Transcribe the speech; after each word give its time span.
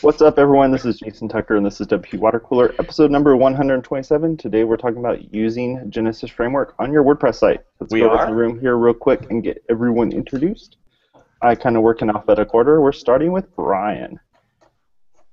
What's 0.00 0.22
up, 0.22 0.38
everyone? 0.38 0.70
This 0.70 0.84
is 0.84 1.00
Jason 1.00 1.28
Tucker, 1.28 1.56
and 1.56 1.66
this 1.66 1.80
is 1.80 1.88
WP 1.88 2.18
Water 2.20 2.38
Cooler, 2.38 2.72
episode 2.78 3.10
number 3.10 3.36
127. 3.36 4.36
Today, 4.36 4.62
we're 4.62 4.76
talking 4.76 4.98
about 4.98 5.34
using 5.34 5.90
Genesis 5.90 6.30
Framework 6.30 6.74
on 6.78 6.92
your 6.92 7.02
WordPress 7.02 7.34
site. 7.34 7.60
Let's 7.80 7.92
We 7.92 8.00
go 8.00 8.10
are? 8.10 8.26
the 8.26 8.32
room 8.32 8.60
here 8.60 8.76
real 8.76 8.94
quick 8.94 9.28
and 9.30 9.42
get 9.42 9.62
everyone 9.68 10.12
introduced. 10.12 10.76
I 11.42 11.56
kind 11.56 11.76
of 11.76 11.82
work 11.82 12.00
in 12.00 12.10
alphabetical 12.10 12.54
order. 12.54 12.80
We're 12.80 12.92
starting 12.92 13.32
with 13.32 13.54
Brian. 13.56 14.20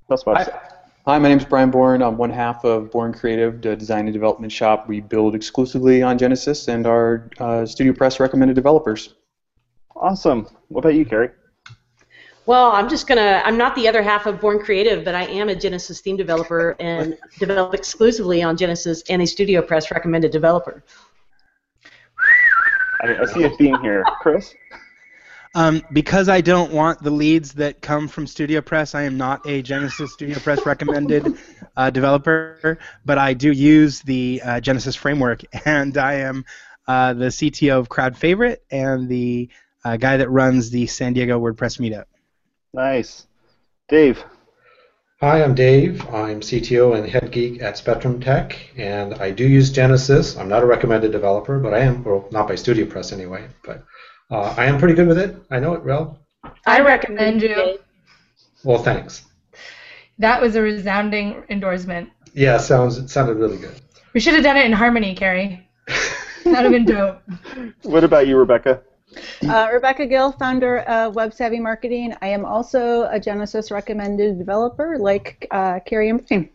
About 0.09 0.38
Hi. 0.38 0.59
Hi, 1.05 1.20
my 1.20 1.30
name 1.30 1.38
is 1.38 1.46
Brian 1.46 1.70
Bourn. 1.70 2.02
I'm 2.02 2.18
one 2.18 2.32
half 2.32 2.66
of 2.66 2.89
Bourn 2.89 3.14
Creative, 3.14 3.62
the 3.62 3.75
design 3.75 4.07
and 4.07 4.14
development 4.14 4.52
shop. 4.52 4.88
We 4.88 5.02
build 5.02 5.36
exclusively 5.36 6.02
on 6.02 6.18
Genesis 6.18 6.68
and 6.68 6.88
are 6.88 7.30
uh, 7.39 7.66
Studio 7.66 7.93
Press 7.93 8.20
recommended 8.20 8.55
developers. 8.55 9.14
Awesome. 9.96 10.48
What 10.68 10.82
about 10.82 10.96
you, 10.96 11.05
Carrie? 11.05 11.30
Well, 12.45 12.72
I'm 12.72 12.88
just 12.90 13.08
gonna. 13.08 13.41
I'm 13.44 13.58
not 13.58 13.76
the 13.76 13.88
other 13.88 14.04
half 14.04 14.27
of 14.27 14.40
Bourn 14.40 14.59
Creative, 14.59 15.04
but 15.04 15.16
I 15.16 15.23
am 15.26 15.49
a 15.49 15.55
Genesis 15.55 16.02
theme 16.02 16.16
developer 16.16 16.76
and 16.80 17.18
develop 17.40 17.73
exclusively 17.73 18.44
on 18.44 18.55
Genesis 18.55 19.04
and 19.09 19.21
a 19.21 19.27
Studio 19.27 19.62
Press 19.62 19.90
recommended 19.90 20.31
developer. 20.31 20.84
I, 23.02 23.18
I 23.21 23.26
see 23.26 23.44
a 23.44 23.49
theme 23.52 23.80
here. 23.81 24.04
Chris? 24.21 24.54
Um, 25.55 25.81
because 25.94 26.27
I 26.27 26.41
don't 26.41 26.73
want 26.73 27.02
the 27.02 27.09
leads 27.09 27.54
that 27.54 27.82
come 27.82 28.09
from 28.09 28.27
Studio 28.27 28.59
Press, 28.59 28.93
I 28.93 29.04
am 29.04 29.18
not 29.18 29.48
a 29.48 29.62
Genesis 29.62 30.12
Studio 30.12 30.38
Press 30.38 30.66
recommended 30.66 31.26
uh, 31.77 31.90
developer, 31.90 32.77
but 33.05 33.18
I 33.18 33.34
do 33.34 33.54
use 33.54 34.02
the 34.02 34.41
uh, 34.43 34.59
Genesis 34.59 34.98
framework, 34.98 35.41
and 35.66 35.98
I 35.98 36.16
am 36.16 36.43
uh, 36.88 37.13
the 37.13 37.27
CTO 37.27 37.80
of 37.80 37.88
Crowd 37.88 38.18
Favorite 38.18 38.63
and 38.70 39.07
the 39.07 39.49
uh, 39.85 39.95
guy 39.95 40.17
that 40.17 40.30
runs 40.30 40.71
the 40.71 40.88
San 40.88 41.13
Diego 41.13 41.39
WordPress 41.39 41.80
meetup. 41.80 42.05
Nice. 42.73 43.27
Dave? 43.87 44.23
Hi, 45.21 45.43
I'm 45.43 45.55
Dave. 45.55 46.01
I'm 46.10 46.41
CTO 46.41 46.98
and 46.98 47.07
head 47.07 47.32
geek 47.32 47.62
at 47.62 47.77
Spectrum 47.77 48.20
Tech, 48.20 48.57
and 48.76 49.13
I 49.13 49.32
do 49.32 49.48
use 49.48 49.71
Genesis. 49.71 50.35
I'm 50.35 50.49
not 50.49 50.63
a 50.63 50.65
recommended 50.65 51.12
developer, 51.12 51.60
but 51.60 51.73
I 51.73 51.79
am, 51.79 52.04
well, 52.04 52.27
not 52.32 52.48
by 52.48 52.55
Studio 52.55 52.85
Press 52.85 53.13
anyway, 53.13 53.48
but 53.63 53.85
uh, 54.32 54.54
I 54.57 54.65
am 54.65 54.79
pretty 54.79 54.95
good 54.95 55.07
with 55.07 55.20
it. 55.20 55.37
I 55.51 55.60
know 55.60 55.73
it 55.76 55.85
well. 55.85 56.20
I 56.65 56.82
recommend 56.82 57.43
you. 57.43 57.77
Well, 58.63 58.84
thanks. 58.84 59.23
That 60.17 60.41
was 60.41 60.55
a 60.55 60.62
resounding 60.62 61.43
endorsement. 61.49 62.10
Yeah, 62.34 62.57
sounds 62.57 62.98
it 62.98 63.10
sounded 63.10 63.38
really 63.38 63.57
good. 63.57 63.79
We 64.13 64.19
should 64.19 64.34
have 64.34 64.44
done 64.44 64.57
it 64.57 64.66
in 64.66 64.73
harmony, 64.73 65.13
Carrie. 65.16 65.67
That 65.88 66.45
would 66.45 66.56
have 66.56 66.72
been 66.72 66.85
dope. 66.85 67.22
What 67.84 68.03
about 68.03 68.28
you, 68.28 68.38
Rebecca? 68.38 68.81
Uh, 69.47 69.69
Rebecca 69.74 70.06
Gill, 70.06 70.31
founder 70.31 70.80
of 70.80 71.16
Web 71.16 71.34
Savvy 71.34 71.59
Marketing. 71.59 72.16
I 72.22 72.28
am 72.28 72.46
also 72.46 73.08
a 73.09 73.19
Genesis 73.19 73.72
recommended 73.72 74.38
developer, 74.38 74.97
like 74.97 75.47
uh, 75.52 75.80
Carrie 75.85 76.09
and 76.09 76.28
Brian. 76.28 76.50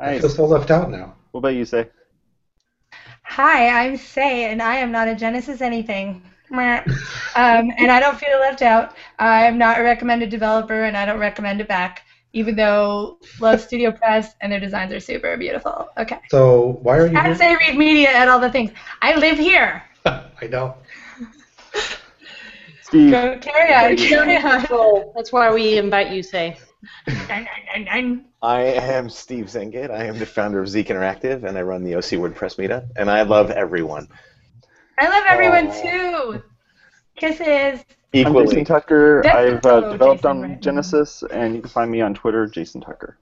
I 0.00 0.18
feel 0.18 0.28
so 0.28 0.46
left 0.46 0.70
out 0.70 0.90
now. 0.90 1.14
What 1.30 1.38
about 1.38 1.54
you, 1.54 1.64
Sé? 1.64 1.88
Hi, 3.22 3.84
I'm 3.84 3.94
Sé, 3.94 4.18
and 4.18 4.60
I 4.62 4.76
am 4.76 4.92
not 4.92 5.08
a 5.08 5.14
Genesis 5.14 5.60
anything. 5.60 6.22
Um, 7.34 7.72
and 7.78 7.90
I 7.90 7.98
don't 7.98 8.18
feel 8.18 8.38
left 8.38 8.60
out. 8.60 8.94
I'm 9.18 9.56
not 9.56 9.80
a 9.80 9.82
recommended 9.82 10.28
developer, 10.28 10.84
and 10.84 10.96
I 10.96 11.06
don't 11.06 11.18
recommend 11.18 11.62
it 11.62 11.68
back, 11.68 12.02
even 12.34 12.56
though 12.56 13.18
love 13.40 13.60
Studio 13.60 13.90
Press 13.90 14.34
and 14.42 14.52
their 14.52 14.60
designs 14.60 14.92
are 14.92 15.00
super 15.00 15.36
beautiful. 15.38 15.88
Okay. 15.96 16.18
So 16.28 16.78
why 16.82 16.98
are 16.98 17.06
you 17.06 17.16
And 17.16 17.34
here? 17.34 17.56
Sé 17.56 17.58
Reed 17.58 17.78
media 17.78 18.10
and 18.10 18.28
all 18.28 18.38
the 18.38 18.50
things. 18.50 18.70
I 19.00 19.14
live 19.14 19.38
here. 19.38 19.82
I 20.06 20.46
know. 20.48 20.76
Steve? 22.82 23.10
Go 23.10 23.38
carry 23.38 23.72
on. 23.72 23.96
Carry 23.96 24.36
on. 24.36 25.12
That's 25.14 25.32
why 25.32 25.52
we 25.52 25.78
invite 25.78 26.10
you, 26.10 26.22
say. 26.22 26.58
Nine, 27.06 27.28
nine, 27.28 27.48
nine, 27.68 27.84
nine. 27.84 28.24
I 28.42 28.62
am 28.62 29.08
Steve 29.08 29.46
Zehngut. 29.46 29.90
I 29.90 30.04
am 30.04 30.18
the 30.18 30.26
founder 30.26 30.60
of 30.60 30.68
Zeek 30.68 30.88
Interactive, 30.88 31.44
and 31.44 31.56
I 31.56 31.62
run 31.62 31.84
the 31.84 31.94
OC 31.94 32.18
WordPress 32.18 32.56
meetup. 32.56 32.88
And 32.96 33.08
I 33.08 33.22
love 33.22 33.50
everyone 33.50 34.08
I 34.98 35.08
love 35.08 35.24
everyone 35.26 35.68
Aw. 35.68 35.82
too. 35.82 36.42
Kisses. 37.16 37.84
I'm 38.14 38.34
Jason 38.34 38.64
Tucker. 38.64 39.22
That's 39.24 39.36
I've 39.36 39.66
uh, 39.66 39.92
developed 39.92 40.22
Jason, 40.22 40.30
on 40.30 40.42
right? 40.42 40.60
Genesis, 40.60 41.24
and 41.30 41.54
you 41.54 41.60
can 41.60 41.70
find 41.70 41.90
me 41.90 42.00
on 42.02 42.14
Twitter, 42.14 42.46
Jason 42.46 42.80
Tucker. 42.80 43.18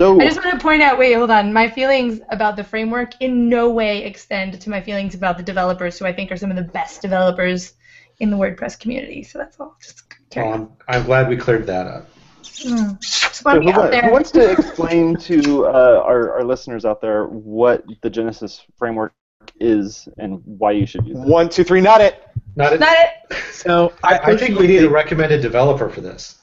So, 0.00 0.18
I 0.18 0.24
just 0.24 0.42
want 0.42 0.58
to 0.58 0.62
point 0.64 0.80
out, 0.80 0.98
wait, 0.98 1.12
hold 1.12 1.30
on. 1.30 1.52
My 1.52 1.68
feelings 1.68 2.22
about 2.30 2.56
the 2.56 2.64
framework 2.64 3.20
in 3.20 3.50
no 3.50 3.68
way 3.68 4.06
extend 4.06 4.58
to 4.58 4.70
my 4.70 4.80
feelings 4.80 5.14
about 5.14 5.36
the 5.36 5.42
developers, 5.42 5.98
who 5.98 6.06
I 6.06 6.12
think 6.14 6.32
are 6.32 6.38
some 6.38 6.50
of 6.50 6.56
the 6.56 6.62
best 6.62 7.02
developers 7.02 7.74
in 8.18 8.30
the 8.30 8.36
WordPress 8.38 8.80
community. 8.80 9.22
So 9.22 9.38
that's 9.38 9.60
all. 9.60 9.76
Just 9.78 10.04
carry 10.30 10.46
Well, 10.46 10.54
on. 10.54 10.72
I'm, 10.88 11.00
I'm 11.00 11.04
glad 11.04 11.28
we 11.28 11.36
cleared 11.36 11.66
that 11.66 11.86
up. 11.86 12.08
Mm. 12.42 12.98
Just 12.98 13.34
So 13.34 13.42
want 13.44 13.62
to 13.62 13.72
who, 13.72 13.90
be 13.90 13.98
who 13.98 14.10
wants 14.10 14.30
to 14.30 14.50
explain 14.50 15.16
to 15.16 15.66
uh, 15.66 16.02
our, 16.02 16.32
our 16.32 16.44
listeners 16.44 16.86
out 16.86 17.02
there 17.02 17.26
what 17.26 17.84
the 18.00 18.08
Genesis 18.08 18.64
framework 18.78 19.12
is 19.60 20.08
and 20.16 20.40
why 20.46 20.70
you 20.70 20.86
should 20.86 21.06
use 21.06 21.18
it? 21.18 21.28
One, 21.28 21.50
two, 21.50 21.62
three, 21.62 21.82
not 21.82 22.00
it. 22.00 22.26
Not 22.56 22.72
it. 22.72 22.80
Not 22.80 22.96
it. 22.96 23.36
So 23.52 23.92
I, 24.02 24.18
I 24.18 24.36
think 24.38 24.58
we 24.58 24.66
need 24.66 24.82
a 24.82 24.88
recommended 24.88 25.42
developer 25.42 25.90
for 25.90 26.00
this. 26.00 26.38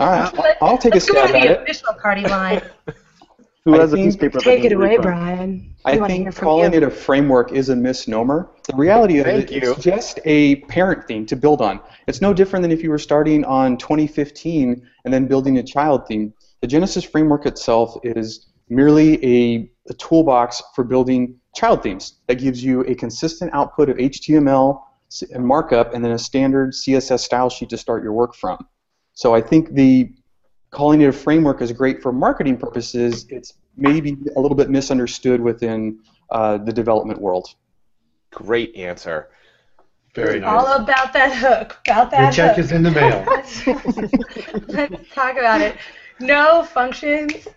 All 0.00 0.06
right, 0.08 0.56
I'll, 0.62 0.68
I'll 0.70 0.78
take 0.78 0.92
a 0.92 0.96
Let's 0.96 1.10
go 1.10 1.20
to 1.22 1.28
stab 1.28 1.36
at 1.36 1.42
the 1.42 1.52
it. 1.52 1.62
official 1.62 1.92
party 2.00 2.22
line. 2.22 2.62
Who 3.66 3.74
I 3.74 3.80
has 3.80 3.92
a 3.92 3.96
piece 3.96 4.14
of 4.14 4.20
paper? 4.20 4.38
Take 4.40 4.64
it 4.64 4.72
away, 4.72 4.94
from? 4.96 5.02
Brian. 5.04 5.74
I 5.84 5.98
We 5.98 6.06
think 6.06 6.34
calling 6.34 6.72
you. 6.72 6.78
it 6.78 6.82
a 6.82 6.90
framework 6.90 7.52
is 7.52 7.68
a 7.68 7.76
misnomer. 7.76 8.48
The 8.66 8.74
reality 8.76 9.18
of 9.18 9.26
Thank 9.26 9.52
it 9.52 9.62
you. 9.62 9.72
is 9.74 9.76
just 9.84 10.18
a 10.24 10.56
parent 10.62 11.06
theme 11.06 11.26
to 11.26 11.36
build 11.36 11.60
on. 11.60 11.80
It's 12.06 12.22
no 12.22 12.32
different 12.32 12.62
than 12.62 12.72
if 12.72 12.82
you 12.82 12.88
were 12.88 12.98
starting 12.98 13.44
on 13.44 13.76
2015 13.76 14.82
and 15.04 15.12
then 15.12 15.26
building 15.26 15.58
a 15.58 15.62
child 15.62 16.06
theme. 16.08 16.32
The 16.62 16.66
Genesis 16.66 17.04
framework 17.04 17.44
itself 17.44 17.96
is 18.02 18.46
merely 18.70 19.22
a, 19.22 19.70
a 19.90 19.94
toolbox 19.94 20.62
for 20.74 20.82
building 20.82 21.38
child 21.54 21.82
themes 21.82 22.14
that 22.28 22.36
gives 22.36 22.64
you 22.64 22.80
a 22.84 22.94
consistent 22.94 23.50
output 23.52 23.90
of 23.90 23.98
HTML 23.98 24.80
and 25.32 25.46
markup 25.46 25.92
and 25.92 26.02
then 26.02 26.12
a 26.12 26.18
standard 26.18 26.72
CSS 26.72 27.20
style 27.20 27.50
sheet 27.50 27.68
to 27.68 27.76
start 27.76 28.02
your 28.02 28.14
work 28.14 28.34
from. 28.34 28.66
So 29.14 29.34
I 29.34 29.40
think 29.40 29.70
the 29.74 30.10
calling 30.70 31.00
it 31.02 31.08
a 31.08 31.12
framework 31.12 31.60
is 31.62 31.72
great 31.72 32.02
for 32.02 32.12
marketing 32.12 32.56
purposes. 32.56 33.26
It's 33.28 33.54
maybe 33.76 34.16
a 34.36 34.40
little 34.40 34.56
bit 34.56 34.70
misunderstood 34.70 35.40
within 35.40 35.98
uh, 36.30 36.58
the 36.58 36.72
development 36.72 37.20
world. 37.20 37.48
Great 38.32 38.74
answer. 38.76 39.28
Very 40.14 40.40
nice. 40.40 40.62
All 40.62 40.82
about 40.82 41.12
that 41.12 41.34
hook. 41.34 41.78
About 41.86 42.10
Your 42.16 42.26
that 42.26 42.34
check 42.34 42.56
hook. 42.56 42.58
is 42.58 42.72
in 42.72 42.82
the 42.82 42.90
mail. 42.90 43.26
Let's 44.68 45.14
talk 45.14 45.36
about 45.36 45.60
it. 45.60 45.76
No 46.20 46.62
functions. 46.64 47.48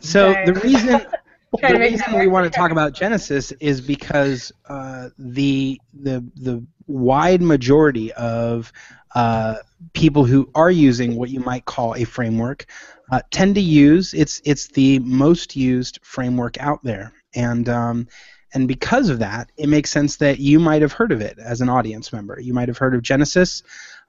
So 0.00 0.34
Okay. 0.34 0.44
the 0.44 0.54
reason 0.54 1.00
the 1.66 1.76
reason 1.76 2.16
we 2.18 2.26
want 2.26 2.44
to 2.44 2.50
talk 2.50 2.70
about 2.70 2.92
Genesis 2.92 3.52
is 3.60 3.80
because 3.80 4.52
uh, 4.68 5.08
the 5.18 5.80
the 5.92 6.24
the 6.36 6.64
wide 6.90 7.42
majority 7.42 8.12
of 8.12 8.72
uh, 9.14 9.56
people 9.92 10.24
who 10.24 10.50
are 10.54 10.70
using 10.70 11.16
what 11.16 11.30
you 11.30 11.40
might 11.40 11.64
call 11.64 11.94
a 11.94 12.04
framework 12.04 12.66
uh, 13.10 13.20
tend 13.30 13.54
to 13.56 13.60
use 13.60 14.14
it's 14.14 14.40
it's 14.44 14.68
the 14.68 14.98
most 15.00 15.56
used 15.56 15.98
framework 16.02 16.58
out 16.58 16.82
there, 16.84 17.12
and 17.34 17.68
um, 17.68 18.06
and 18.54 18.68
because 18.68 19.08
of 19.08 19.18
that, 19.18 19.50
it 19.56 19.68
makes 19.68 19.90
sense 19.90 20.16
that 20.16 20.38
you 20.38 20.60
might 20.60 20.82
have 20.82 20.92
heard 20.92 21.12
of 21.12 21.20
it 21.20 21.38
as 21.38 21.60
an 21.60 21.68
audience 21.68 22.12
member. 22.12 22.38
You 22.40 22.54
might 22.54 22.68
have 22.68 22.78
heard 22.78 22.94
of 22.94 23.02
Genesis. 23.02 23.62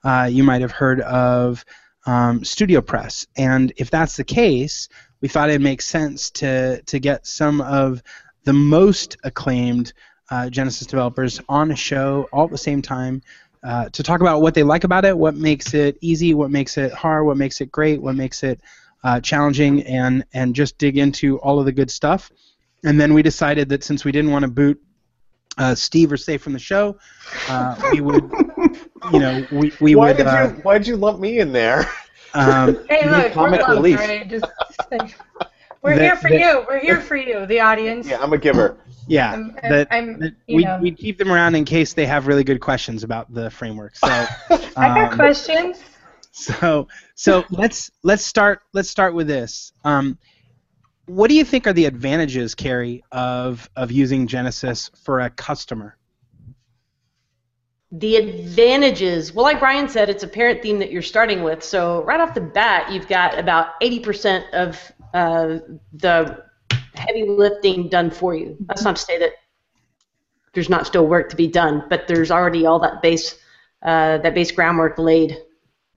Uh, 0.04 0.28
you 0.30 0.44
might 0.44 0.60
have 0.60 0.72
heard 0.72 1.00
of 1.00 1.64
um, 2.06 2.44
Studio 2.44 2.80
Press, 2.80 3.26
and 3.36 3.72
if 3.76 3.90
that's 3.90 4.16
the 4.16 4.24
case, 4.24 4.88
we 5.20 5.28
thought 5.28 5.50
it'd 5.50 5.62
make 5.62 5.82
sense 5.82 6.30
to 6.32 6.82
to 6.82 6.98
get 7.00 7.26
some 7.26 7.60
of 7.60 8.02
the 8.44 8.52
most 8.52 9.16
acclaimed 9.24 9.92
uh, 10.30 10.48
Genesis 10.50 10.86
developers 10.86 11.40
on 11.48 11.70
a 11.70 11.76
show 11.76 12.28
all 12.32 12.44
at 12.44 12.50
the 12.50 12.58
same 12.58 12.82
time 12.82 13.22
uh, 13.62 13.88
to 13.90 14.02
talk 14.02 14.20
about 14.20 14.42
what 14.42 14.54
they 14.54 14.62
like 14.62 14.84
about 14.84 15.04
it, 15.04 15.16
what 15.16 15.34
makes 15.34 15.74
it 15.74 15.96
easy, 16.00 16.34
what 16.34 16.50
makes 16.50 16.76
it 16.78 16.92
hard, 16.92 17.26
what 17.26 17.36
makes 17.36 17.60
it 17.60 17.70
great, 17.70 18.00
what 18.02 18.14
makes 18.16 18.42
it 18.42 18.60
uh, 19.04 19.20
challenging, 19.20 19.82
and 19.84 20.24
and 20.32 20.54
just 20.54 20.78
dig 20.78 20.98
into 20.98 21.38
all 21.38 21.58
of 21.58 21.64
the 21.66 21.72
good 21.72 21.90
stuff. 21.90 22.30
And 22.84 23.00
then 23.00 23.14
we 23.14 23.22
decided 23.22 23.68
that 23.68 23.84
since 23.84 24.04
we 24.04 24.10
didn't 24.12 24.30
want 24.30 24.44
to 24.44 24.50
boot 24.50 24.80
uh, 25.58 25.74
Steve 25.74 26.10
or 26.12 26.16
Sé 26.16 26.40
from 26.40 26.52
the 26.52 26.58
show, 26.58 26.98
uh, 27.48 27.76
we 27.92 28.00
would, 28.00 28.22
you 29.12 29.20
know, 29.20 29.46
we, 29.52 29.72
we 29.80 29.94
why 29.94 30.08
would. 30.08 30.16
did 30.18 30.26
uh, 30.26 30.48
you 30.48 30.60
Why 30.62 30.78
did 30.78 30.86
you 30.86 30.96
lump 30.96 31.20
me 31.20 31.38
in 31.38 31.52
there? 31.52 31.88
um, 32.34 32.84
Hey, 32.88 33.08
look, 33.08 33.26
we're 33.26 33.32
comic 33.32 33.68
relief. 33.68 33.98
right? 33.98 34.28
Just, 34.28 34.46
we're 35.82 35.96
That- 35.96 36.02
here 36.02 36.16
for 36.16 36.28
that- 36.30 36.38
you. 36.40 36.64
We're 36.68 36.78
here 36.80 37.00
for 37.00 37.16
you, 37.16 37.44
the 37.46 37.60
audience. 37.60 38.06
Yeah, 38.06 38.20
I'm 38.20 38.32
a 38.32 38.38
giver. 38.38 38.76
yeah, 39.08 39.32
I'm, 39.32 39.56
I'm, 39.62 39.70
that, 39.70 39.88
I'm- 39.90 40.18
that 40.20 40.34
we 40.48 40.64
know. 40.64 40.78
we 40.80 40.92
keep 40.92 41.18
them 41.18 41.32
around 41.32 41.54
in 41.54 41.64
case 41.64 41.92
they 41.92 42.06
have 42.06 42.26
really 42.26 42.44
good 42.44 42.60
questions 42.60 43.02
about 43.04 43.32
the 43.32 43.50
framework. 43.50 43.96
So, 43.96 44.06
I 44.50 44.66
got 44.76 45.12
um, 45.12 45.16
questions. 45.18 45.82
so 46.30 46.88
so 47.14 47.44
let's 47.50 47.90
let's 48.02 48.24
start 48.24 48.62
let's 48.72 48.88
start 48.88 49.14
with 49.14 49.26
this. 49.26 49.72
Um, 49.84 50.18
what 51.06 51.28
do 51.28 51.34
you 51.34 51.44
think 51.44 51.66
are 51.66 51.72
the 51.72 51.84
advantages, 51.86 52.54
Carrie, 52.54 53.02
of 53.10 53.68
of 53.76 53.90
using 53.90 54.26
Genesis 54.28 54.90
for 55.04 55.20
a 55.20 55.30
customer? 55.30 55.96
the 57.94 58.16
advantages, 58.16 59.34
well, 59.34 59.44
like 59.44 59.58
Brian 59.58 59.86
said, 59.86 60.08
it's 60.08 60.22
a 60.22 60.26
parent 60.26 60.62
theme 60.62 60.78
that 60.78 60.90
you're 60.90 61.02
starting 61.02 61.42
with. 61.42 61.62
So 61.62 62.02
right 62.04 62.18
off 62.20 62.32
the 62.32 62.40
bat, 62.40 62.90
you've 62.90 63.06
got 63.06 63.38
about 63.38 63.78
80% 63.82 64.50
of 64.54 64.80
uh, 65.14 65.58
the 65.92 66.44
heavy 66.94 67.24
lifting 67.24 67.88
done 67.88 68.10
for 68.10 68.34
you. 68.34 68.56
That's 68.66 68.82
not 68.82 68.96
to 68.96 69.02
say 69.02 69.18
that 69.18 69.32
there's 70.54 70.68
not 70.68 70.86
still 70.86 71.06
work 71.06 71.30
to 71.30 71.36
be 71.36 71.46
done, 71.46 71.84
but 71.88 72.06
there's 72.06 72.30
already 72.30 72.66
all 72.66 72.78
that 72.80 73.02
base 73.02 73.38
uh, 73.82 74.18
that 74.18 74.34
base 74.34 74.50
groundwork 74.50 74.98
laid. 74.98 75.36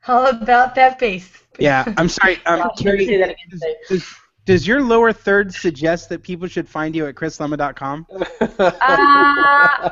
All 0.07 0.25
about 0.27 0.75
that 0.75 0.99
base. 0.99 1.31
Yeah, 1.59 1.83
I'm 1.97 2.09
sorry. 2.09 2.39
Um, 2.45 2.61
I'll 2.61 2.75
Carrie, 2.75 3.05
say 3.05 3.17
that 3.17 3.29
again 3.29 3.49
today. 3.49 3.75
does, 3.89 4.15
does 4.45 4.67
your 4.67 4.81
lower 4.81 5.11
third 5.11 5.53
suggest 5.53 6.09
that 6.09 6.21
people 6.21 6.47
should 6.47 6.67
find 6.67 6.95
you 6.95 7.07
at 7.07 7.15
chrislema.com? 7.15 8.05
Uh, 8.59 9.89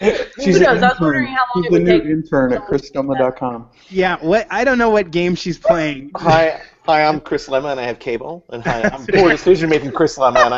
She's 0.42 0.58
Who 0.58 0.64
knows? 0.64 0.82
I 0.82 0.88
was 0.88 1.00
wondering 1.00 1.26
how 1.28 1.44
long 1.54 1.64
She's 1.64 1.66
it 1.66 1.70
the 1.70 1.70
would 1.72 1.82
new 1.84 1.98
take. 2.00 2.04
intern 2.04 2.52
at 2.52 2.62
chrislema.com. 2.66 3.70
Yeah, 3.88 4.16
what? 4.20 4.46
I 4.50 4.64
don't 4.64 4.78
know 4.78 4.90
what 4.90 5.10
game 5.10 5.34
she's 5.34 5.58
playing. 5.58 6.10
Hi, 6.16 6.60
hi, 6.84 7.04
I'm 7.04 7.20
Chris 7.20 7.48
Lema 7.48 7.70
and 7.72 7.80
I 7.80 7.84
have 7.84 7.98
cable. 7.98 8.44
And 8.50 8.62
hi, 8.62 8.82
I'm 8.82 9.06
poor 9.14 9.30
decision 9.30 9.70
making 9.70 9.92
Chris 9.92 10.18
Lema 10.18 10.44
and 10.44 10.54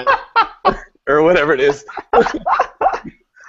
I, 0.65 0.77
or 1.07 1.23
whatever 1.23 1.53
it 1.55 1.61
is. 1.61 1.85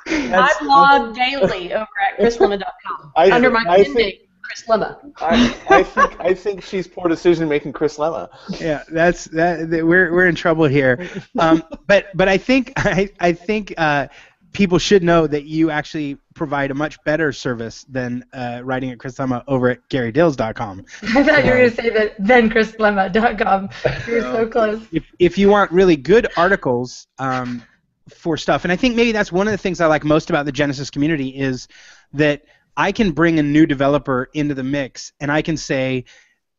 I 0.08 0.56
blog 0.62 1.16
daily 1.16 1.74
over 1.74 1.88
at 2.12 2.20
chrislema.com 2.20 3.12
I- 3.16 3.32
under 3.32 3.50
my 3.52 3.64
I 3.68 3.78
pen 3.84 3.86
think- 3.86 3.98
name, 3.98 4.14
Chris 4.42 4.64
Lema. 4.68 4.98
I, 5.22 5.56
I 5.70 5.84
think 5.84 6.20
I 6.20 6.34
think 6.34 6.64
she's 6.64 6.88
poor 6.88 7.08
decision 7.08 7.48
making 7.48 7.72
Chris 7.74 7.98
Lema. 7.98 8.30
Yeah, 8.60 8.84
that's 8.92 9.26
that. 9.26 9.70
that- 9.70 9.86
We're 9.86 10.12
we're 10.12 10.28
in 10.28 10.34
trouble 10.36 10.66
here. 10.66 11.08
Um, 11.38 11.64
but 11.86 12.08
but 12.16 12.28
I 12.28 12.38
think 12.38 12.74
I 12.78 13.10
I 13.20 13.34
think 13.34 13.74
uh, 13.78 14.08
people 14.52 14.78
should 14.78 15.04
know 15.04 15.28
that 15.28 15.46
you 15.46 15.70
actually 15.70 16.18
provide 16.34 16.72
a 16.72 16.74
much 16.74 17.02
better 17.04 17.32
service 17.32 17.86
than 17.90 18.24
uh, 18.34 18.62
writing 18.64 18.92
at 18.92 19.00
Chris 19.00 19.16
Lema 19.16 19.44
over 19.48 19.70
at 19.70 19.88
CarrieDils.com. 19.90 20.86
I 21.04 21.24
thought 21.24 21.46
you 21.46 21.52
were 21.52 21.58
going 21.58 21.70
to 21.70 21.76
say 21.76 21.90
that 21.90 22.16
then 22.20 22.50
chrislema.com. 22.50 23.70
You 24.08 24.14
were 24.14 24.22
so 24.22 24.48
close. 24.52 24.82
If 24.92 25.06
if 25.20 25.38
you 25.38 25.50
want 25.50 25.72
really 25.72 25.96
good 25.96 26.28
articles 26.38 27.08
um, 27.18 27.64
for 28.10 28.38
stuff, 28.38 28.64
and 28.66 28.72
I 28.72 28.76
think 28.76 28.96
maybe 28.96 29.12
that's 29.12 29.32
one 29.32 29.48
of 29.48 29.52
the 29.52 29.58
things 29.58 29.82
I 29.82 29.88
like 29.88 30.04
most 30.04 30.30
about 30.30 30.46
the 30.46 30.52
Genesis 30.52 30.90
community 30.90 31.30
is 31.30 31.68
that 32.14 32.44
I 32.76 32.92
can 32.92 33.12
bring 33.12 33.40
a 33.40 33.44
new 33.44 33.66
developer 33.66 34.30
into 34.34 34.56
the 34.56 34.64
mix, 34.64 35.12
and 35.20 35.32
I 35.32 35.42
can 35.42 35.58
say, 35.58 36.06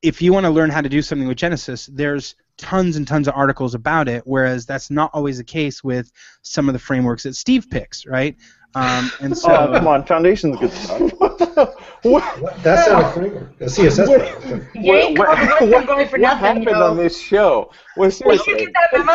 if 0.02 0.22
you 0.22 0.32
want 0.32 0.44
to 0.46 0.50
learn 0.50 0.70
how 0.70 0.80
to 0.80 0.88
do 0.88 1.02
something 1.02 1.28
with 1.28 1.36
Genesis, 1.36 1.86
there's 1.92 2.34
tons 2.56 2.96
and 2.96 3.06
tons 3.06 3.28
of 3.28 3.34
articles 3.34 3.74
about 3.74 4.08
it. 4.08 4.22
Whereas 4.24 4.66
that's 4.66 4.90
not 4.90 5.10
always 5.12 5.38
the 5.38 5.44
case 5.44 5.82
with 5.84 6.10
some 6.42 6.68
of 6.68 6.72
the 6.72 6.78
frameworks 6.78 7.22
that 7.24 7.34
Steve 7.36 7.68
picks, 7.70 8.06
right? 8.06 8.36
Um, 8.76 9.10
and 9.20 9.36
so, 9.36 9.50
Oh, 9.50 9.72
come 9.72 9.88
on, 9.88 10.04
Foundation's 10.06 10.56
good 10.58 10.70
stuff. 10.72 11.00
what, 11.18 11.80
What? 12.02 12.62
That's 12.62 12.88
not 12.88 13.04
a 13.04 13.12
framework. 13.12 13.60
A 13.60 13.64
CSS 13.64 14.40
framework. 14.42 14.74
You 14.76 14.94
ain't 14.94 15.18
what, 15.18 15.36
called 15.36 15.70
what, 15.70 15.88
Western 15.88 16.06
for 16.08 16.12
what 16.12 16.20
nothing, 16.20 16.38
happened 16.46 16.64
yo. 16.66 16.86
on 16.90 16.96
this 16.96 17.20
show? 17.20 17.72
Well, 17.96 18.08
Did 18.10 18.16
seriously. 18.16 18.52
you 18.52 18.58
get 18.58 18.72
that 18.92 18.98
memo? 18.98 19.12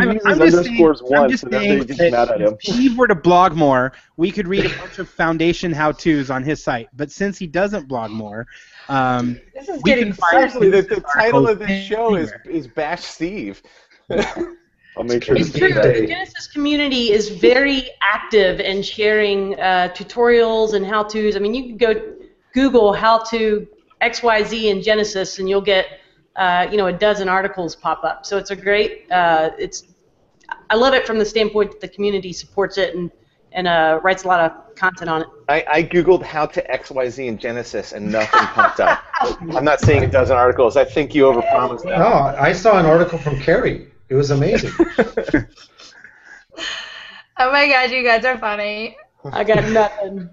I'm- 0.00 0.20
I'm 0.24 0.38
just 0.38 0.56
underscores 0.58 1.00
saying- 1.00 1.14
I'm 1.22 1.28
just 1.30 1.50
saying 1.50 1.86
that 1.86 2.10
mad 2.12 2.30
at 2.30 2.40
him. 2.40 2.56
If 2.62 2.72
Steve 2.74 2.96
were 2.96 3.08
to 3.08 3.16
blog 3.16 3.54
more, 3.56 3.92
we 4.16 4.30
could 4.30 4.46
read 4.46 4.64
a 4.64 4.78
bunch 4.78 5.00
of 5.00 5.08
foundation 5.08 5.72
how-tos 5.72 6.30
on 6.30 6.44
his 6.44 6.62
site. 6.62 6.88
But 6.94 7.10
since 7.10 7.36
he 7.36 7.48
doesn't 7.48 7.88
blog 7.88 8.12
more, 8.12 8.46
um, 8.88 9.40
This 9.54 9.68
is 9.68 9.82
We 9.82 9.90
getting 9.90 10.04
can 10.06 10.12
find 10.14 10.50
Seriously, 10.50 10.70
the, 10.70 10.82
the 10.82 11.00
title 11.14 11.48
of 11.48 11.58
this 11.58 11.70
show 11.70 12.14
is 12.14 12.32
anywhere. 12.32 12.42
is 12.46 12.66
Bash 12.68 13.02
Steve. 13.04 13.62
I'll 14.96 15.04
make 15.04 15.22
sure 15.24 15.34
to 15.34 15.40
It's 15.40 15.52
say 15.52 15.58
true. 15.58 15.72
that. 15.74 15.94
The 15.94 16.06
Genesis 16.06 16.48
community 16.48 17.12
is 17.12 17.28
very 17.28 17.88
active 18.02 18.60
in 18.60 18.82
sharing 18.82 19.58
uh, 19.60 19.90
tutorials 19.94 20.74
and 20.74 20.84
how-tos. 20.84 21.36
I 21.36 21.38
mean, 21.38 21.54
you 21.54 21.64
can 21.64 21.76
go 21.76 22.14
Google 22.52 22.92
how 22.92 23.18
to 23.24 23.66
XYZ 24.02 24.64
in 24.64 24.82
Genesis, 24.82 25.38
and 25.38 25.48
you'll 25.48 25.60
get 25.60 25.86
uh, 26.36 26.66
you 26.70 26.76
know 26.76 26.86
a 26.86 26.92
dozen 26.92 27.28
articles 27.28 27.76
pop 27.76 28.02
up. 28.04 28.24
So 28.26 28.38
it's 28.38 28.50
a 28.50 28.56
great. 28.56 29.10
Uh, 29.10 29.50
it's 29.58 29.84
I 30.70 30.76
love 30.76 30.94
it 30.94 31.06
from 31.06 31.18
the 31.18 31.24
standpoint 31.24 31.70
that 31.72 31.80
the 31.80 31.88
community 31.88 32.32
supports 32.32 32.78
it 32.78 32.94
and 32.94 33.10
and 33.52 33.66
uh, 33.66 34.00
writes 34.02 34.24
a 34.24 34.28
lot 34.28 34.40
of 34.40 34.74
content 34.76 35.10
on 35.10 35.22
it. 35.22 35.28
I, 35.48 35.64
I 35.68 35.82
googled 35.82 36.22
how 36.22 36.46
to 36.46 36.62
XYZ 36.62 37.26
in 37.26 37.38
Genesis 37.38 37.92
and 37.92 38.12
nothing 38.12 38.40
popped 38.40 38.80
up. 38.80 39.02
I'm 39.20 39.64
not 39.64 39.80
saying 39.80 40.04
a 40.04 40.10
dozen 40.10 40.36
articles. 40.36 40.76
I 40.76 40.84
think 40.84 41.14
you 41.14 41.24
overpromised 41.24 41.84
that. 41.84 41.98
No, 41.98 42.12
I 42.40 42.52
saw 42.52 42.78
an 42.78 42.86
article 42.86 43.18
from 43.18 43.40
Carrie. 43.40 43.90
It 44.08 44.14
was 44.14 44.30
amazing. 44.30 44.72
Oh 47.40 47.52
my 47.52 47.68
god, 47.68 47.92
you 47.92 48.02
guys 48.02 48.24
are 48.24 48.36
funny. 48.36 48.96
I 49.24 49.44
got 49.44 49.62
nothing. 49.70 50.28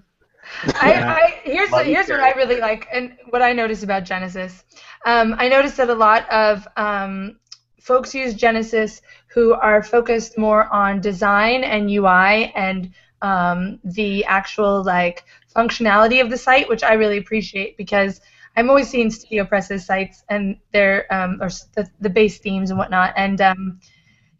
I, 0.64 0.92
I 0.92 1.40
here's 1.44 1.70
Love 1.70 1.86
you, 1.86 1.94
here's 1.94 2.08
what 2.08 2.18
I 2.18 2.32
really 2.32 2.58
like 2.58 2.88
and 2.92 3.16
what 3.30 3.42
I 3.42 3.52
noticed 3.52 3.84
about 3.84 4.04
Genesis. 4.04 4.64
Um, 5.04 5.36
I 5.38 5.48
noticed 5.48 5.76
that 5.76 5.88
a 5.88 5.94
lot 5.94 6.28
of 6.30 6.66
um, 6.76 7.38
folks 7.80 8.12
use 8.12 8.34
Genesis 8.34 9.02
who 9.28 9.52
are 9.52 9.84
focused 9.84 10.36
more 10.36 10.72
on 10.72 11.00
design 11.00 11.62
and 11.62 11.88
UI 11.88 12.52
and 12.56 12.92
um, 13.22 13.78
the 13.84 14.24
actual 14.24 14.84
like 14.84 15.24
functionality 15.54 16.20
of 16.20 16.30
the 16.30 16.36
site, 16.36 16.68
which 16.68 16.82
I 16.82 16.94
really 16.94 17.18
appreciate 17.18 17.76
because 17.76 18.20
I'm 18.56 18.68
always 18.70 18.88
seeing 18.88 19.10
Studio 19.10 19.44
Press's 19.44 19.84
sites 19.84 20.24
and 20.28 20.56
their 20.72 21.12
um, 21.12 21.38
or 21.42 21.48
the, 21.74 21.88
the 22.00 22.10
base 22.10 22.38
themes 22.38 22.70
and 22.70 22.78
whatnot, 22.78 23.12
and 23.16 23.40
um, 23.40 23.80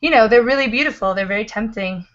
you 0.00 0.10
know 0.10 0.28
they're 0.28 0.42
really 0.44 0.68
beautiful. 0.68 1.14
They're 1.14 1.26
very 1.26 1.44
tempting. 1.44 2.06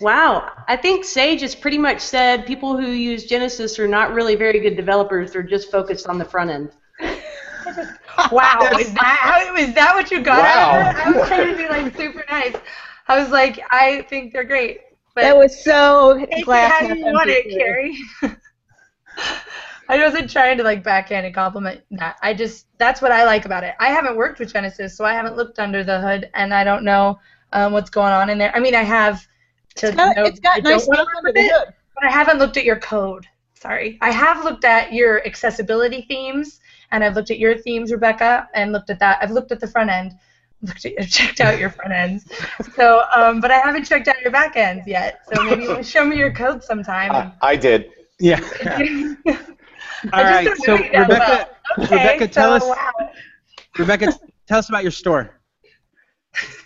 Wow, 0.00 0.50
I 0.66 0.76
think 0.76 1.04
Sage 1.04 1.42
has 1.42 1.54
pretty 1.54 1.76
much 1.78 2.00
said 2.00 2.46
people 2.46 2.76
who 2.76 2.86
use 2.86 3.26
Genesis 3.26 3.78
are 3.78 3.86
not 3.88 4.14
really 4.14 4.34
very 4.34 4.58
good 4.58 4.74
developers. 4.76 5.32
They're 5.32 5.42
just 5.42 5.70
focused 5.70 6.06
on 6.06 6.18
the 6.18 6.24
front 6.24 6.50
end. 6.50 6.70
Wow, 8.32 8.58
is 8.78 8.92
that 8.94 9.18
how, 9.20 9.54
is 9.56 9.74
that 9.74 9.94
what 9.94 10.10
you 10.10 10.20
got 10.20 10.42
Wow. 10.42 10.80
out 10.80 10.94
of 10.94 10.98
it? 10.98 11.06
I 11.06 11.18
was 11.18 11.28
trying 11.28 11.50
to 11.50 11.56
be 11.56 11.68
like 11.68 11.96
super 11.96 12.24
nice. 12.28 12.56
I 13.08 13.18
was 13.18 13.30
like, 13.30 13.60
I 13.70 14.02
think 14.08 14.32
they're 14.32 14.44
great. 14.44 14.80
That 15.22 15.36
was 15.36 15.62
so 15.62 16.26
glass 16.42 16.72
how 16.80 16.94
you 16.94 17.04
want 17.04 17.30
it. 17.30 17.50
Carrie. 17.50 17.96
I 19.88 19.98
wasn't 19.98 20.30
trying 20.30 20.56
to 20.58 20.62
like 20.62 20.84
backhand 20.84 21.26
and 21.26 21.34
compliment 21.34 21.82
that. 21.92 22.16
I 22.22 22.32
just 22.32 22.66
that's 22.78 23.02
what 23.02 23.10
I 23.10 23.24
like 23.24 23.44
about 23.44 23.64
it. 23.64 23.74
I 23.80 23.88
haven't 23.88 24.16
worked 24.16 24.38
with 24.38 24.52
Genesis, 24.52 24.96
so 24.96 25.04
I 25.04 25.14
haven't 25.14 25.36
looked 25.36 25.58
under 25.58 25.82
the 25.82 26.00
hood, 26.00 26.30
and 26.34 26.54
I 26.54 26.62
don't 26.62 26.84
know 26.84 27.18
um, 27.52 27.72
what's 27.72 27.90
going 27.90 28.12
on 28.12 28.30
in 28.30 28.38
there. 28.38 28.54
I 28.54 28.60
mean, 28.60 28.74
I 28.74 28.82
have 28.82 29.26
to 29.76 29.88
It's 29.88 29.96
got, 29.96 30.16
know 30.16 30.24
it's 30.24 30.40
got 30.40 30.58
I 30.58 30.60
nice 30.60 30.84
stuff 30.84 31.08
under 31.18 31.32
the 31.32 31.42
hood. 31.42 31.74
but 31.94 32.04
I 32.04 32.10
haven't 32.10 32.38
looked 32.38 32.56
at 32.56 32.64
your 32.64 32.78
code. 32.78 33.26
Sorry. 33.54 33.98
I 34.00 34.10
have 34.10 34.44
looked 34.44 34.64
at 34.64 34.92
your 34.92 35.26
accessibility 35.26 36.02
themes, 36.02 36.60
and 36.92 37.02
I've 37.04 37.14
looked 37.14 37.30
at 37.30 37.38
your 37.38 37.58
themes, 37.58 37.92
Rebecca, 37.92 38.48
and 38.54 38.72
looked 38.72 38.90
at 38.90 38.98
that. 39.00 39.18
I've 39.20 39.32
looked 39.32 39.52
at 39.52 39.60
the 39.60 39.66
front 39.66 39.90
end, 39.90 40.12
checked 41.08 41.40
out 41.40 41.58
your 41.58 41.70
front 41.70 41.92
ends. 41.92 42.24
So, 42.74 43.02
um, 43.16 43.40
but 43.40 43.50
I 43.50 43.58
haven't 43.58 43.84
checked 43.84 44.08
out 44.08 44.20
your 44.20 44.30
back 44.30 44.56
ends 44.56 44.86
yet. 44.86 45.20
So 45.32 45.42
maybe 45.42 45.62
you'll 45.64 45.82
show 45.82 46.04
me 46.04 46.16
your 46.16 46.32
code 46.32 46.62
sometime. 46.62 47.10
I, 47.12 47.32
I 47.42 47.56
did. 47.56 47.90
yeah. 48.18 48.40
All 50.12 50.20
I 50.20 50.22
right, 50.22 50.44
just 50.46 50.62
so 50.64 50.76
don't 50.78 50.80
know 50.80 50.86
you 50.86 50.92
that 50.92 51.08
Rebecca, 51.10 51.48
well. 51.76 51.86
Okay, 51.86 51.96
Rebecca, 51.96 52.28
tell 52.28 52.60
so, 52.60 52.72
us- 52.72 52.76
Wow. 52.78 53.10
Rebecca, 53.78 54.12
tell 54.46 54.58
us 54.58 54.68
about 54.68 54.82
your 54.82 54.92
store. 54.92 55.40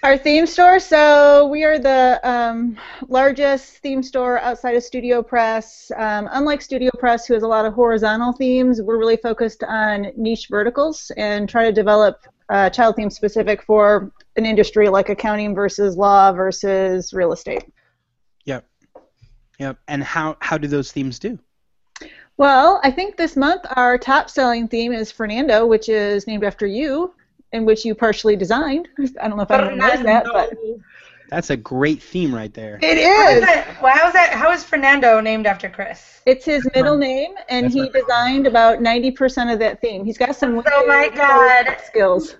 Our 0.02 0.18
theme 0.18 0.46
store. 0.46 0.78
So 0.78 1.46
we 1.48 1.64
are 1.64 1.78
the 1.78 2.20
um, 2.22 2.76
largest 3.08 3.78
theme 3.78 4.02
store 4.02 4.38
outside 4.40 4.76
of 4.76 4.82
Studio 4.82 5.22
Press. 5.22 5.90
Um, 5.96 6.28
unlike 6.32 6.60
Studio 6.60 6.90
Press, 6.98 7.26
who 7.26 7.32
has 7.34 7.42
a 7.42 7.48
lot 7.48 7.64
of 7.64 7.72
horizontal 7.72 8.32
themes, 8.32 8.82
we're 8.82 8.98
really 8.98 9.16
focused 9.16 9.64
on 9.64 10.12
niche 10.16 10.48
verticals 10.50 11.10
and 11.16 11.48
try 11.48 11.64
to 11.64 11.72
develop 11.72 12.20
uh, 12.48 12.70
child 12.70 12.96
themes 12.96 13.16
specific 13.16 13.62
for 13.62 14.12
an 14.36 14.46
industry 14.46 14.88
like 14.88 15.08
accounting 15.08 15.54
versus 15.54 15.96
law 15.96 16.32
versus 16.32 17.12
real 17.12 17.32
estate. 17.32 17.64
Yep. 18.44 18.66
Yep. 19.58 19.78
And 19.88 20.02
how 20.02 20.36
how 20.40 20.58
do 20.58 20.68
those 20.68 20.92
themes 20.92 21.18
do? 21.18 21.38
Well, 22.36 22.80
I 22.82 22.90
think 22.90 23.16
this 23.16 23.36
month 23.36 23.62
our 23.76 23.96
top 23.96 24.28
selling 24.28 24.68
theme 24.68 24.92
is 24.92 25.12
Fernando, 25.12 25.66
which 25.66 25.88
is 25.88 26.26
named 26.26 26.44
after 26.44 26.66
you, 26.66 27.14
in 27.52 27.64
which 27.64 27.84
you 27.84 27.94
partially 27.94 28.36
designed. 28.36 28.88
I 29.20 29.28
don't 29.28 29.36
know 29.36 29.44
if 29.44 29.50
I 29.50 29.74
knows 29.74 30.02
that, 30.02 30.24
but 30.32 30.52
That's 31.35 31.50
a 31.50 31.57
great 31.57 32.00
theme 32.00 32.33
right 32.33 32.55
there. 32.55 32.79
it 32.81 32.97
How 32.99 33.29
is 33.31 33.37
is. 33.38 33.41
that? 33.43 33.83
Well, 33.83 33.93
how 33.97 34.07
is 34.07 34.12
that? 34.12 34.33
How 34.33 34.53
is 34.53 34.62
Fernando 34.62 35.21
named 35.21 35.47
after 35.47 35.69
Chris? 35.69 36.21
It's 36.26 36.45
his 36.45 36.64
middle 36.75 36.97
name, 36.97 37.35
and 37.49 37.64
That's 37.67 37.75
he 37.75 37.81
my- 37.83 37.88
designed 37.88 38.47
about 38.47 38.79
90% 38.79 39.53
of 39.53 39.59
that 39.59 39.81
theme. 39.81 40.05
He's 40.05 40.17
got 40.17 40.37
some 40.37 40.62
Oh 40.64 40.87
my 40.87 41.09
God. 41.09 41.76
skills. 41.85 42.37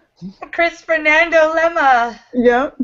Chris 0.53 0.81
Fernando 0.81 1.55
Lema. 1.55 2.19
Yep. 2.35 2.77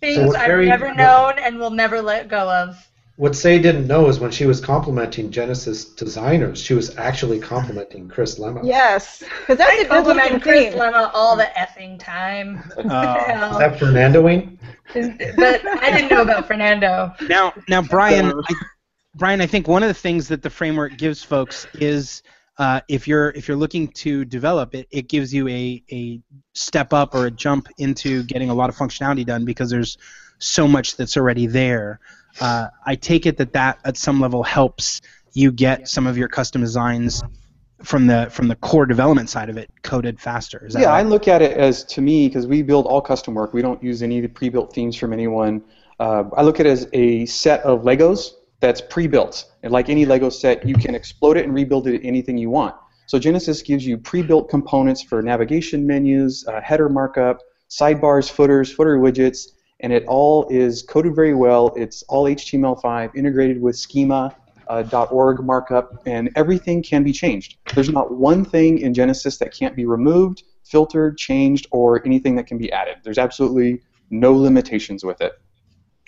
Things 0.00 0.26
what 0.28 0.36
I've 0.36 0.46
Carrie- 0.46 0.66
never 0.66 0.94
known 0.94 1.34
and 1.40 1.58
will 1.58 1.70
never 1.70 2.00
let 2.00 2.28
go 2.28 2.48
of. 2.48 2.76
What 3.18 3.32
Sé 3.32 3.60
didn't 3.60 3.88
know 3.88 4.08
is 4.08 4.20
when 4.20 4.30
she 4.30 4.46
was 4.46 4.60
complimenting 4.60 5.32
Genesis 5.32 5.84
designers, 5.84 6.60
she 6.62 6.74
was 6.74 6.96
actually 6.96 7.40
complimenting 7.40 8.08
Chris 8.08 8.38
Lema. 8.38 8.60
Yes, 8.62 9.24
because 9.40 9.58
that's 9.58 9.72
I 9.72 9.82
a 9.82 9.88
compliment 9.88 10.40
Chris 10.40 10.70
theme. 10.70 10.78
Lema 10.78 11.10
all 11.12 11.36
the 11.36 11.50
effing 11.56 11.98
time. 11.98 12.62
Uh, 12.78 13.50
Is 13.50 13.58
that 13.58 13.76
Fernandoing? 13.76 14.56
but 14.94 15.66
I 15.82 15.90
didn't 15.90 16.10
know 16.12 16.22
about 16.22 16.46
Fernando. 16.46 17.12
now, 17.28 17.52
now, 17.68 17.82
Brian, 17.82 18.26
I, 18.26 18.54
Brian, 19.16 19.40
I 19.40 19.46
think 19.46 19.66
one 19.66 19.82
of 19.82 19.88
the 19.88 19.94
things 19.94 20.28
that 20.28 20.42
the 20.42 20.50
framework 20.50 20.96
gives 20.96 21.24
folks 21.24 21.66
is 21.74 22.22
uh, 22.58 22.80
if 22.88 23.08
you're 23.08 23.30
if 23.30 23.48
you're 23.48 23.56
looking 23.56 23.88
to 23.88 24.24
develop 24.24 24.76
it, 24.76 24.86
it 24.92 25.08
gives 25.08 25.34
you 25.34 25.48
a, 25.48 25.82
a 25.90 26.20
step 26.54 26.92
up 26.92 27.16
or 27.16 27.26
a 27.26 27.30
jump 27.32 27.66
into 27.78 28.22
getting 28.22 28.48
a 28.48 28.54
lot 28.54 28.70
of 28.70 28.76
functionality 28.76 29.26
done 29.26 29.44
because 29.44 29.70
there's 29.70 29.98
so 30.38 30.68
much 30.68 30.96
that's 30.96 31.16
already 31.16 31.48
there. 31.48 31.98
Uh, 32.40 32.68
I 32.86 32.94
take 32.94 33.26
it 33.26 33.36
that 33.38 33.52
that 33.52 33.78
at 33.84 33.96
some 33.96 34.20
level 34.20 34.42
helps 34.42 35.00
you 35.32 35.52
get 35.52 35.88
some 35.88 36.06
of 36.06 36.16
your 36.16 36.28
custom 36.28 36.60
designs 36.60 37.22
from 37.82 38.06
the 38.06 38.28
from 38.30 38.48
the 38.48 38.56
core 38.56 38.86
development 38.86 39.30
side 39.30 39.48
of 39.48 39.56
it 39.56 39.70
coded 39.82 40.20
faster. 40.20 40.66
Is 40.66 40.74
that 40.74 40.82
yeah, 40.82 40.88
right? 40.88 40.98
I 40.98 41.02
look 41.02 41.28
at 41.28 41.42
it 41.42 41.56
as 41.56 41.84
to 41.84 42.00
me 42.00 42.28
because 42.28 42.46
we 42.46 42.62
build 42.62 42.86
all 42.86 43.00
custom 43.00 43.34
work. 43.34 43.52
We 43.52 43.62
don't 43.62 43.82
use 43.82 44.02
any 44.02 44.18
of 44.18 44.22
the 44.22 44.28
pre-built 44.28 44.72
themes 44.72 44.96
from 44.96 45.12
anyone. 45.12 45.62
Uh, 46.00 46.24
I 46.36 46.42
look 46.42 46.60
at 46.60 46.66
it 46.66 46.70
as 46.70 46.88
a 46.92 47.26
set 47.26 47.60
of 47.62 47.82
Legos 47.82 48.30
that's 48.60 48.80
pre-built, 48.80 49.52
and 49.62 49.72
like 49.72 49.88
any 49.88 50.04
Lego 50.04 50.30
set, 50.30 50.66
you 50.66 50.74
can 50.74 50.94
explode 50.94 51.36
it 51.36 51.44
and 51.44 51.54
rebuild 51.54 51.86
it 51.86 52.00
anything 52.04 52.36
you 52.36 52.50
want. 52.50 52.74
So 53.06 53.18
Genesis 53.18 53.62
gives 53.62 53.86
you 53.86 53.96
pre-built 53.96 54.50
components 54.50 55.02
for 55.02 55.22
navigation 55.22 55.86
menus, 55.86 56.44
uh, 56.46 56.60
header 56.60 56.88
markup, 56.88 57.38
sidebars, 57.70 58.30
footers, 58.30 58.72
footer 58.72 58.98
widgets, 58.98 59.52
and 59.80 59.92
it 59.92 60.04
all 60.06 60.46
is 60.50 60.82
coded 60.82 61.14
very 61.14 61.34
well. 61.34 61.72
It's 61.76 62.02
all 62.04 62.24
HTML5 62.24 63.14
integrated 63.14 63.60
with 63.60 63.76
schema 63.76 64.36
uh, 64.68 65.06
.org 65.10 65.40
markup, 65.44 66.02
and 66.06 66.30
everything 66.36 66.82
can 66.82 67.02
be 67.02 67.12
changed. 67.12 67.56
There's 67.74 67.88
not 67.88 68.14
one 68.14 68.44
thing 68.44 68.78
in 68.78 68.94
Genesis 68.94 69.38
that 69.38 69.54
can't 69.54 69.74
be 69.74 69.86
removed, 69.86 70.42
filtered, 70.64 71.16
changed, 71.16 71.66
or 71.70 72.04
anything 72.04 72.36
that 72.36 72.46
can 72.46 72.58
be 72.58 72.70
added. 72.70 72.96
There's 73.02 73.18
absolutely 73.18 73.80
no 74.10 74.32
limitations 74.34 75.04
with 75.04 75.20
it. 75.20 75.32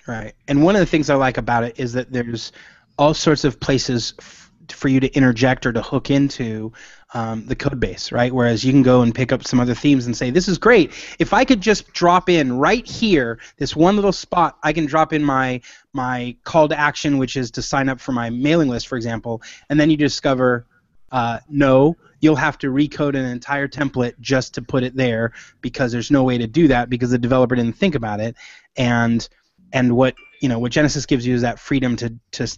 Right. 0.06 0.34
And 0.48 0.62
one 0.62 0.76
of 0.76 0.80
the 0.80 0.86
things 0.86 1.10
I 1.10 1.14
like 1.14 1.38
about 1.38 1.64
it 1.64 1.78
is 1.78 1.92
that 1.94 2.12
there's 2.12 2.52
all 2.98 3.14
sorts 3.14 3.44
of 3.44 3.60
places 3.60 4.14
f- 4.18 4.50
for 4.72 4.88
you 4.88 5.00
to 5.00 5.12
interject 5.14 5.66
or 5.66 5.72
to 5.72 5.82
hook 5.82 6.10
into 6.10 6.72
um, 7.12 7.46
the 7.46 7.56
code 7.56 7.80
base, 7.80 8.12
right? 8.12 8.32
Whereas 8.32 8.64
you 8.64 8.72
can 8.72 8.82
go 8.82 9.02
and 9.02 9.14
pick 9.14 9.32
up 9.32 9.44
some 9.44 9.60
other 9.60 9.74
themes 9.74 10.06
and 10.06 10.16
say, 10.16 10.30
this 10.30 10.48
is 10.48 10.58
great. 10.58 10.92
If 11.18 11.32
I 11.32 11.44
could 11.44 11.60
just 11.60 11.92
drop 11.92 12.28
in 12.28 12.58
right 12.58 12.86
here, 12.86 13.38
this 13.56 13.74
one 13.74 13.96
little 13.96 14.12
spot, 14.12 14.58
I 14.62 14.72
can 14.72 14.86
drop 14.86 15.12
in 15.12 15.24
my 15.24 15.60
my 15.92 16.36
call 16.44 16.68
to 16.68 16.78
action, 16.78 17.18
which 17.18 17.36
is 17.36 17.50
to 17.52 17.62
sign 17.62 17.88
up 17.88 18.00
for 18.00 18.12
my 18.12 18.30
mailing 18.30 18.68
list, 18.68 18.86
for 18.86 18.96
example, 18.96 19.42
and 19.68 19.80
then 19.80 19.90
you 19.90 19.96
discover, 19.96 20.66
uh, 21.10 21.40
no, 21.48 21.96
you'll 22.20 22.36
have 22.36 22.58
to 22.58 22.68
recode 22.68 23.16
an 23.16 23.24
entire 23.24 23.66
template 23.66 24.18
just 24.20 24.54
to 24.54 24.62
put 24.62 24.84
it 24.84 24.94
there 24.94 25.32
because 25.60 25.90
there's 25.90 26.10
no 26.10 26.22
way 26.22 26.38
to 26.38 26.46
do 26.46 26.68
that 26.68 26.88
because 26.88 27.10
the 27.10 27.18
developer 27.18 27.56
didn't 27.56 27.76
think 27.76 27.96
about 27.96 28.20
it, 28.20 28.36
and 28.76 29.28
and 29.72 29.96
what 29.96 30.14
you 30.40 30.49
know 30.49 30.59
what 30.59 30.73
Genesis 30.73 31.06
gives 31.06 31.26
you 31.26 31.35
is 31.35 31.42
that 31.42 31.59
freedom 31.59 31.97
to 31.97 32.14
to 32.32 32.49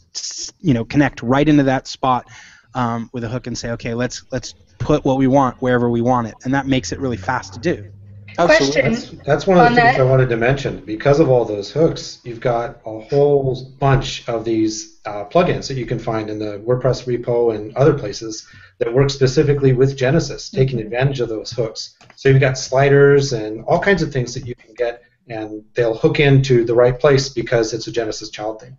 you 0.60 0.74
know 0.74 0.84
connect 0.84 1.22
right 1.22 1.48
into 1.48 1.64
that 1.64 1.86
spot 1.86 2.28
um, 2.74 3.10
with 3.12 3.24
a 3.24 3.28
hook 3.28 3.46
and 3.46 3.56
say, 3.56 3.72
okay, 3.72 3.94
let's 3.94 4.24
let's 4.30 4.54
put 4.78 5.04
what 5.04 5.18
we 5.18 5.26
want 5.26 5.60
wherever 5.60 5.90
we 5.90 6.00
want 6.00 6.28
it, 6.28 6.34
and 6.44 6.54
that 6.54 6.66
makes 6.66 6.92
it 6.92 7.00
really 7.00 7.16
fast 7.16 7.54
to 7.54 7.60
do. 7.60 7.92
Question. 8.36 8.92
That's, 8.92 9.10
that's 9.26 9.46
one 9.46 9.58
of 9.58 9.64
the 9.64 9.80
things 9.80 9.96
that- 9.96 10.00
I 10.00 10.04
wanted 10.04 10.30
to 10.30 10.36
mention. 10.36 10.80
Because 10.80 11.20
of 11.20 11.28
all 11.28 11.44
those 11.44 11.70
hooks, 11.70 12.18
you've 12.24 12.40
got 12.40 12.80
a 12.86 13.00
whole 13.00 13.70
bunch 13.78 14.26
of 14.28 14.44
these 14.44 15.00
uh, 15.04 15.24
plugins 15.26 15.68
that 15.68 15.74
you 15.74 15.84
can 15.84 15.98
find 15.98 16.30
in 16.30 16.38
the 16.38 16.58
WordPress 16.66 17.04
repo 17.04 17.54
and 17.54 17.76
other 17.76 17.92
places 17.92 18.48
that 18.78 18.92
work 18.92 19.10
specifically 19.10 19.72
with 19.74 19.96
Genesis, 19.96 20.48
taking 20.48 20.80
advantage 20.80 21.20
of 21.20 21.28
those 21.28 21.50
hooks. 21.50 21.96
So 22.16 22.30
you've 22.30 22.40
got 22.40 22.56
sliders 22.56 23.32
and 23.34 23.64
all 23.64 23.80
kinds 23.80 24.02
of 24.02 24.12
things 24.12 24.32
that 24.34 24.46
you 24.46 24.54
can 24.54 24.72
get, 24.74 25.02
and 25.28 25.64
they'll 25.74 25.94
hook 25.96 26.20
into 26.20 26.64
the 26.64 26.74
right 26.74 26.98
place 26.98 27.28
because 27.28 27.72
it's 27.72 27.86
a 27.86 27.92
Genesis 27.92 28.30
child 28.30 28.60
thing. 28.60 28.76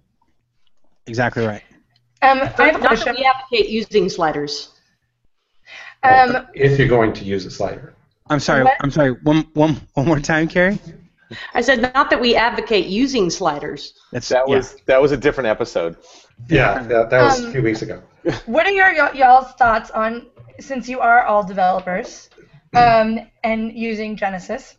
Exactly 1.08 1.46
right. 1.46 1.64
Um, 2.22 2.40
I 2.40 2.46
have 2.46 2.60
a 2.60 2.64
Not 2.64 2.82
that 2.82 2.88
question. 2.88 3.16
we 3.18 3.26
advocate 3.26 3.70
using 3.70 4.10
sliders. 4.10 4.70
Um, 6.04 6.48
if 6.54 6.78
you're 6.80 6.88
going 6.88 7.14
to 7.14 7.24
use 7.26 7.46
a 7.46 7.52
slider. 7.52 7.96
I'm 8.30 8.40
sorry. 8.40 8.66
I'm 8.82 8.92
sorry. 8.92 9.12
One 9.24 9.46
one 9.54 9.82
one 9.94 10.06
more 10.06 10.20
time, 10.20 10.48
Carrie. 10.48 10.80
I 11.54 11.62
said 11.62 11.82
not 11.82 12.10
that 12.10 12.20
we 12.20 12.36
advocate 12.36 12.88
using 12.88 13.30
sliders. 13.30 13.94
That's 14.12 14.30
That 14.30 14.44
yeah. 14.48 14.56
was 14.56 14.76
that 14.86 15.02
was 15.02 15.12
a 15.12 15.18
different 15.18 15.48
episode. 15.48 15.98
Yeah, 16.50 16.84
that, 16.84 17.10
that 17.10 17.22
was 17.24 17.40
Um, 17.42 17.50
a 17.50 17.52
few 17.52 17.62
weeks 17.62 17.82
ago. 17.82 18.02
what 18.46 18.66
are 18.66 18.72
your 18.72 18.94
y- 18.94 19.12
y'all's 19.14 19.52
thoughts 19.54 19.92
on 19.92 20.28
since 20.60 20.88
you 20.90 21.00
are 21.00 21.24
all 21.24 21.44
developers 21.44 22.30
um, 22.76 23.20
and 23.44 23.72
using 23.74 24.16
Genesis? 24.16 24.76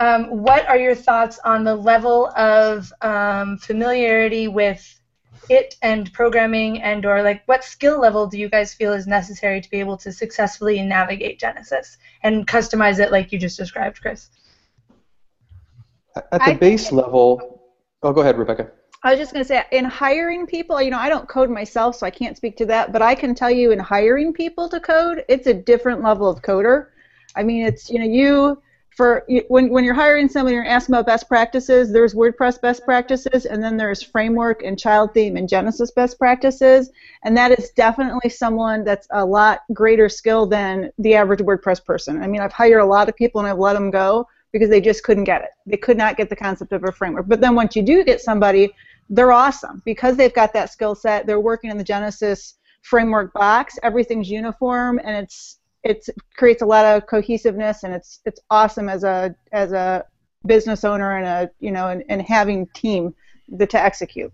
Um, 0.00 0.24
what 0.42 0.68
are 0.68 0.76
your 0.76 0.94
thoughts 0.94 1.38
on 1.44 1.64
the 1.64 1.74
level 1.74 2.28
of 2.36 2.92
um, 3.00 3.58
familiarity 3.58 4.48
with 4.48 5.00
it 5.48 5.76
and 5.82 6.12
programming 6.12 6.82
and 6.82 7.04
or 7.04 7.22
like 7.22 7.42
what 7.46 7.62
skill 7.62 8.00
level 8.00 8.26
do 8.26 8.38
you 8.38 8.48
guys 8.48 8.72
feel 8.74 8.92
is 8.92 9.06
necessary 9.06 9.60
to 9.60 9.70
be 9.70 9.78
able 9.78 9.96
to 9.98 10.10
successfully 10.10 10.80
navigate 10.82 11.38
Genesis 11.38 11.98
and 12.22 12.46
customize 12.46 12.98
it 12.98 13.12
like 13.12 13.30
you 13.30 13.38
just 13.38 13.58
described, 13.58 14.00
Chris? 14.00 14.30
At 16.16 16.30
the 16.30 16.52
I- 16.52 16.54
base 16.54 16.92
level, 16.92 17.60
oh, 18.02 18.12
go 18.12 18.20
ahead, 18.20 18.38
Rebecca. 18.38 18.70
I 19.02 19.10
was 19.10 19.18
just 19.18 19.34
going 19.34 19.44
to 19.44 19.46
say, 19.46 19.62
in 19.70 19.84
hiring 19.84 20.46
people, 20.46 20.80
you 20.80 20.90
know, 20.90 20.98
I 20.98 21.10
don't 21.10 21.28
code 21.28 21.50
myself, 21.50 21.96
so 21.96 22.06
I 22.06 22.10
can't 22.10 22.38
speak 22.38 22.56
to 22.56 22.66
that, 22.66 22.90
but 22.90 23.02
I 23.02 23.14
can 23.14 23.34
tell 23.34 23.50
you 23.50 23.70
in 23.70 23.78
hiring 23.78 24.32
people 24.32 24.66
to 24.70 24.80
code, 24.80 25.26
it's 25.28 25.46
a 25.46 25.52
different 25.52 26.02
level 26.02 26.26
of 26.26 26.40
coder. 26.40 26.86
I 27.36 27.42
mean, 27.42 27.66
it's, 27.66 27.90
you 27.90 27.98
know, 27.98 28.06
you, 28.06 28.62
for, 28.96 29.26
when, 29.48 29.70
when 29.70 29.84
you're 29.84 29.94
hiring 29.94 30.28
someone, 30.28 30.52
and 30.52 30.64
you're 30.64 30.72
asking 30.72 30.94
about 30.94 31.06
best 31.06 31.28
practices, 31.28 31.92
there's 31.92 32.14
WordPress 32.14 32.60
best 32.60 32.84
practices, 32.84 33.44
and 33.44 33.62
then 33.62 33.76
there's 33.76 34.02
framework 34.02 34.62
and 34.62 34.78
child 34.78 35.12
theme 35.14 35.36
and 35.36 35.48
Genesis 35.48 35.90
best 35.90 36.18
practices, 36.18 36.90
and 37.24 37.36
that 37.36 37.58
is 37.58 37.70
definitely 37.70 38.30
someone 38.30 38.84
that's 38.84 39.08
a 39.10 39.24
lot 39.24 39.62
greater 39.72 40.08
skill 40.08 40.46
than 40.46 40.92
the 40.98 41.14
average 41.14 41.40
WordPress 41.40 41.84
person. 41.84 42.22
I 42.22 42.26
mean, 42.26 42.40
I've 42.40 42.52
hired 42.52 42.80
a 42.80 42.86
lot 42.86 43.08
of 43.08 43.16
people 43.16 43.40
and 43.40 43.48
I've 43.48 43.58
let 43.58 43.72
them 43.74 43.90
go 43.90 44.28
because 44.52 44.70
they 44.70 44.80
just 44.80 45.02
couldn't 45.02 45.24
get 45.24 45.42
it. 45.42 45.50
They 45.66 45.76
could 45.76 45.96
not 45.96 46.16
get 46.16 46.30
the 46.30 46.36
concept 46.36 46.72
of 46.72 46.84
a 46.84 46.92
framework. 46.92 47.26
But 47.26 47.40
then 47.40 47.56
once 47.56 47.74
you 47.74 47.82
do 47.82 48.04
get 48.04 48.20
somebody, 48.20 48.72
they're 49.10 49.32
awesome 49.32 49.82
because 49.84 50.16
they've 50.16 50.32
got 50.32 50.52
that 50.52 50.70
skill 50.70 50.94
set. 50.94 51.26
They're 51.26 51.40
working 51.40 51.70
in 51.70 51.78
the 51.78 51.84
Genesis 51.84 52.54
framework 52.82 53.32
box. 53.32 53.78
Everything's 53.82 54.30
uniform, 54.30 55.00
and 55.02 55.16
it's 55.16 55.58
it's 55.84 56.08
creates 56.36 56.62
a 56.62 56.66
lot 56.66 56.84
of 56.84 57.06
cohesiveness, 57.06 57.84
and 57.84 57.94
it's 57.94 58.20
it's 58.24 58.40
awesome 58.50 58.88
as 58.88 59.04
a 59.04 59.34
as 59.52 59.72
a 59.72 60.04
business 60.46 60.84
owner 60.84 61.16
and 61.18 61.26
a 61.26 61.50
you 61.60 61.70
know 61.70 61.88
and, 61.88 62.02
and 62.08 62.22
having 62.22 62.66
team 62.68 63.14
the, 63.48 63.66
to 63.66 63.80
execute. 63.80 64.32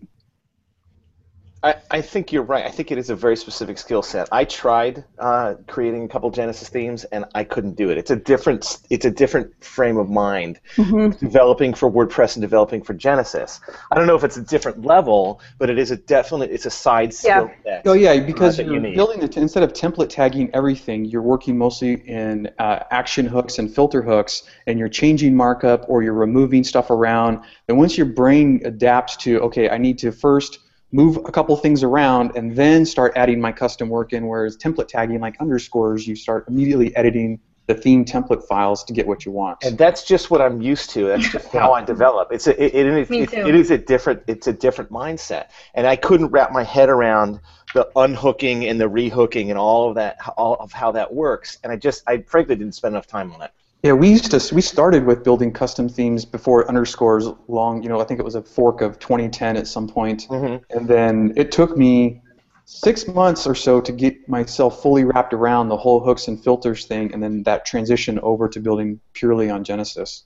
I, 1.62 1.74
I 1.90 2.00
think 2.00 2.32
you're 2.32 2.42
right. 2.42 2.64
I 2.64 2.70
think 2.70 2.90
it 2.90 2.96
is 2.96 3.10
a 3.10 3.16
very 3.16 3.36
specific 3.36 3.76
skill 3.76 4.02
set. 4.02 4.28
I 4.32 4.44
tried 4.44 5.04
uh, 5.18 5.56
creating 5.66 6.04
a 6.04 6.08
couple 6.08 6.30
Genesis 6.30 6.70
themes, 6.70 7.04
and 7.04 7.26
I 7.34 7.44
couldn't 7.44 7.76
do 7.76 7.90
it. 7.90 7.98
It's 7.98 8.10
a 8.10 8.16
different 8.16 8.78
it's 8.88 9.04
a 9.04 9.10
different 9.10 9.62
frame 9.62 9.98
of 9.98 10.08
mind 10.08 10.58
developing 10.76 11.74
for 11.74 11.90
WordPress 11.90 12.36
and 12.36 12.42
developing 12.42 12.82
for 12.82 12.94
Genesis. 12.94 13.60
I 13.90 13.96
don't 13.96 14.06
know 14.06 14.14
if 14.14 14.24
it's 14.24 14.38
a 14.38 14.42
different 14.42 14.86
level, 14.86 15.40
but 15.58 15.68
it 15.68 15.78
is 15.78 15.90
a 15.90 15.96
definite 15.96 16.50
it's 16.50 16.64
a 16.64 16.70
side 16.70 17.12
skill 17.12 17.50
set. 17.64 17.82
Oh 17.84 17.92
yeah, 17.92 18.18
because 18.20 18.56
that 18.56 18.64
you 18.64 18.72
you're 18.72 18.80
need. 18.80 18.94
building 18.94 19.22
it 19.22 19.36
instead 19.36 19.62
of 19.62 19.74
template 19.74 20.08
tagging 20.08 20.50
everything, 20.54 21.04
you're 21.04 21.22
working 21.22 21.58
mostly 21.58 21.94
in 22.08 22.48
uh, 22.58 22.84
action 22.90 23.26
hooks 23.26 23.58
and 23.58 23.72
filter 23.74 24.00
hooks, 24.00 24.44
and 24.66 24.78
you're 24.78 24.88
changing 24.88 25.36
markup 25.36 25.84
or 25.88 26.02
you're 26.02 26.14
removing 26.14 26.64
stuff 26.64 26.90
around. 26.90 27.40
And 27.68 27.76
once 27.76 27.98
your 27.98 28.06
brain 28.06 28.62
adapts 28.64 29.16
to, 29.18 29.40
okay, 29.40 29.68
I 29.68 29.76
need 29.76 29.98
to 29.98 30.10
first 30.10 30.60
move 30.92 31.16
a 31.18 31.32
couple 31.32 31.56
things 31.56 31.82
around 31.82 32.32
and 32.36 32.56
then 32.56 32.84
start 32.84 33.12
adding 33.16 33.40
my 33.40 33.52
custom 33.52 33.88
work 33.88 34.12
in. 34.12 34.26
Whereas 34.26 34.56
template 34.56 34.88
tagging, 34.88 35.20
like 35.20 35.40
underscores, 35.40 36.06
you 36.06 36.16
start 36.16 36.46
immediately 36.48 36.94
editing 36.96 37.40
the 37.66 37.74
theme 37.74 38.04
template 38.04 38.42
files 38.48 38.82
to 38.82 38.92
get 38.92 39.06
what 39.06 39.24
you 39.24 39.30
want. 39.30 39.62
and 39.62 39.78
that's 39.78 40.04
just 40.04 40.28
what 40.28 40.40
I'm 40.40 40.60
used 40.60 40.90
to. 40.90 41.06
That's 41.06 41.30
just 41.30 41.48
how 41.52 41.72
I 41.72 41.84
develop. 41.84 42.32
It's 42.32 42.48
a, 42.48 42.62
it, 42.62 42.74
it, 42.74 42.86
it, 42.86 43.10
it, 43.10 43.32
it 43.32 43.54
is 43.54 43.70
a 43.70 43.78
different 43.78 44.24
it's 44.26 44.48
a 44.48 44.52
different 44.52 44.90
mindset, 44.90 45.50
and 45.74 45.86
I 45.86 45.94
couldn't 45.94 46.28
wrap 46.28 46.50
my 46.50 46.64
head 46.64 46.88
around 46.88 47.38
the 47.74 47.88
unhooking 47.94 48.66
and 48.66 48.80
the 48.80 48.86
rehooking 48.86 49.50
and 49.50 49.58
all 49.58 49.88
of 49.88 49.94
that, 49.94 50.18
all 50.36 50.54
of 50.54 50.72
how 50.72 50.90
that 50.92 51.14
works. 51.14 51.58
And 51.62 51.72
I 51.72 51.76
just 51.76 52.02
I 52.08 52.22
frankly 52.22 52.56
didn't 52.56 52.74
spend 52.74 52.94
enough 52.94 53.06
time 53.06 53.32
on 53.32 53.42
it. 53.42 53.52
Yeah, 53.82 53.92
we 53.92 54.10
used 54.10 54.30
to. 54.30 54.54
We 54.54 54.60
started 54.60 55.06
with 55.06 55.24
building 55.24 55.52
custom 55.52 55.88
themes 55.88 56.26
before 56.26 56.68
underscores. 56.68 57.28
Long, 57.48 57.82
you 57.82 57.88
know, 57.88 58.00
I 58.00 58.04
think 58.04 58.20
it 58.20 58.24
was 58.24 58.34
a 58.34 58.42
fork 58.42 58.82
of 58.82 58.98
2010 58.98 59.56
at 59.56 59.66
some 59.66 59.88
point, 59.88 60.26
Mhm. 60.28 60.62
and 60.70 60.86
then 60.86 61.32
it 61.36 61.50
took 61.50 61.76
me 61.78 62.20
six 62.66 63.08
months 63.08 63.46
or 63.46 63.54
so 63.54 63.80
to 63.80 63.90
get 63.90 64.28
myself 64.28 64.82
fully 64.82 65.04
wrapped 65.04 65.32
around 65.32 65.68
the 65.68 65.76
whole 65.76 66.00
hooks 66.00 66.28
and 66.28 66.42
filters 66.44 66.84
thing, 66.84 67.12
and 67.14 67.22
then 67.22 67.42
that 67.44 67.64
transition 67.64 68.18
over 68.20 68.48
to 68.48 68.60
building 68.60 69.00
purely 69.14 69.48
on 69.48 69.64
Genesis. 69.64 70.24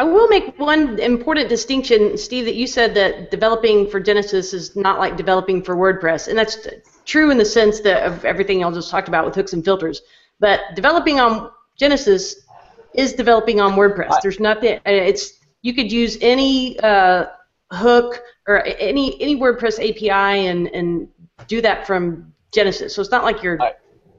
I 0.00 0.04
will 0.04 0.28
make 0.28 0.58
one 0.58 0.98
important 0.98 1.48
distinction, 1.48 2.16
Steve, 2.18 2.44
that 2.44 2.54
you 2.54 2.66
said 2.66 2.94
that 2.94 3.30
developing 3.30 3.88
for 3.88 4.00
Genesis 4.00 4.52
is 4.52 4.76
not 4.76 4.98
like 4.98 5.16
developing 5.16 5.62
for 5.62 5.76
WordPress, 5.76 6.28
and 6.28 6.36
that's 6.36 6.58
true 7.04 7.30
in 7.30 7.38
the 7.38 7.44
sense 7.44 7.80
that 7.80 8.04
of 8.04 8.24
everything 8.24 8.60
y'all 8.60 8.72
just 8.72 8.90
talked 8.90 9.08
about 9.08 9.24
with 9.24 9.34
hooks 9.34 9.52
and 9.52 9.64
filters. 9.64 10.02
But 10.40 10.60
developing 10.76 11.18
on 11.18 11.50
Genesis 11.78 12.46
is 12.94 13.12
developing 13.14 13.60
on 13.60 13.72
WordPress. 13.72 14.20
There's 14.22 14.40
nothing. 14.40 14.76
uh, 14.78 14.80
It's 14.90 15.34
you 15.62 15.74
could 15.74 15.90
use 15.90 16.18
any 16.20 16.78
uh, 16.80 17.26
hook 17.72 18.22
or 18.46 18.64
any 18.66 19.20
any 19.22 19.36
WordPress 19.36 19.78
API 19.78 20.46
and 20.48 20.68
and 20.68 21.08
do 21.46 21.60
that 21.62 21.86
from 21.86 22.32
Genesis. 22.52 22.94
So 22.94 23.00
it's 23.00 23.10
not 23.10 23.24
like 23.24 23.42
you're 23.42 23.60
I- 23.62 23.74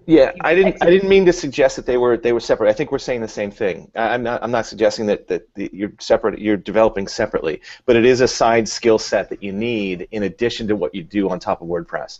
Yeah, 0.05 0.31
I 0.41 0.55
didn't. 0.55 0.77
I 0.81 0.89
didn't 0.89 1.09
mean 1.09 1.25
to 1.25 1.33
suggest 1.33 1.75
that 1.75 1.85
they 1.85 1.97
were 1.97 2.15
they 2.17 2.31
were 2.33 2.39
separate. 2.39 2.69
I 2.69 2.73
think 2.73 2.91
we're 2.91 2.97
saying 2.99 3.21
the 3.21 3.27
same 3.27 3.51
thing. 3.51 3.91
I- 3.95 4.13
I'm 4.13 4.23
not. 4.23 4.41
I'm 4.43 4.51
not 4.51 4.65
suggesting 4.65 5.05
that 5.07 5.27
that 5.27 5.53
the, 5.55 5.69
you're 5.73 5.91
separate. 5.99 6.39
You're 6.39 6.57
developing 6.57 7.07
separately, 7.07 7.61
but 7.85 7.95
it 7.95 8.05
is 8.05 8.21
a 8.21 8.27
side 8.27 8.67
skill 8.67 8.97
set 8.97 9.29
that 9.29 9.43
you 9.43 9.51
need 9.51 10.07
in 10.11 10.23
addition 10.23 10.67
to 10.69 10.75
what 10.75 10.95
you 10.95 11.03
do 11.03 11.29
on 11.29 11.39
top 11.39 11.61
of 11.61 11.67
WordPress. 11.67 12.19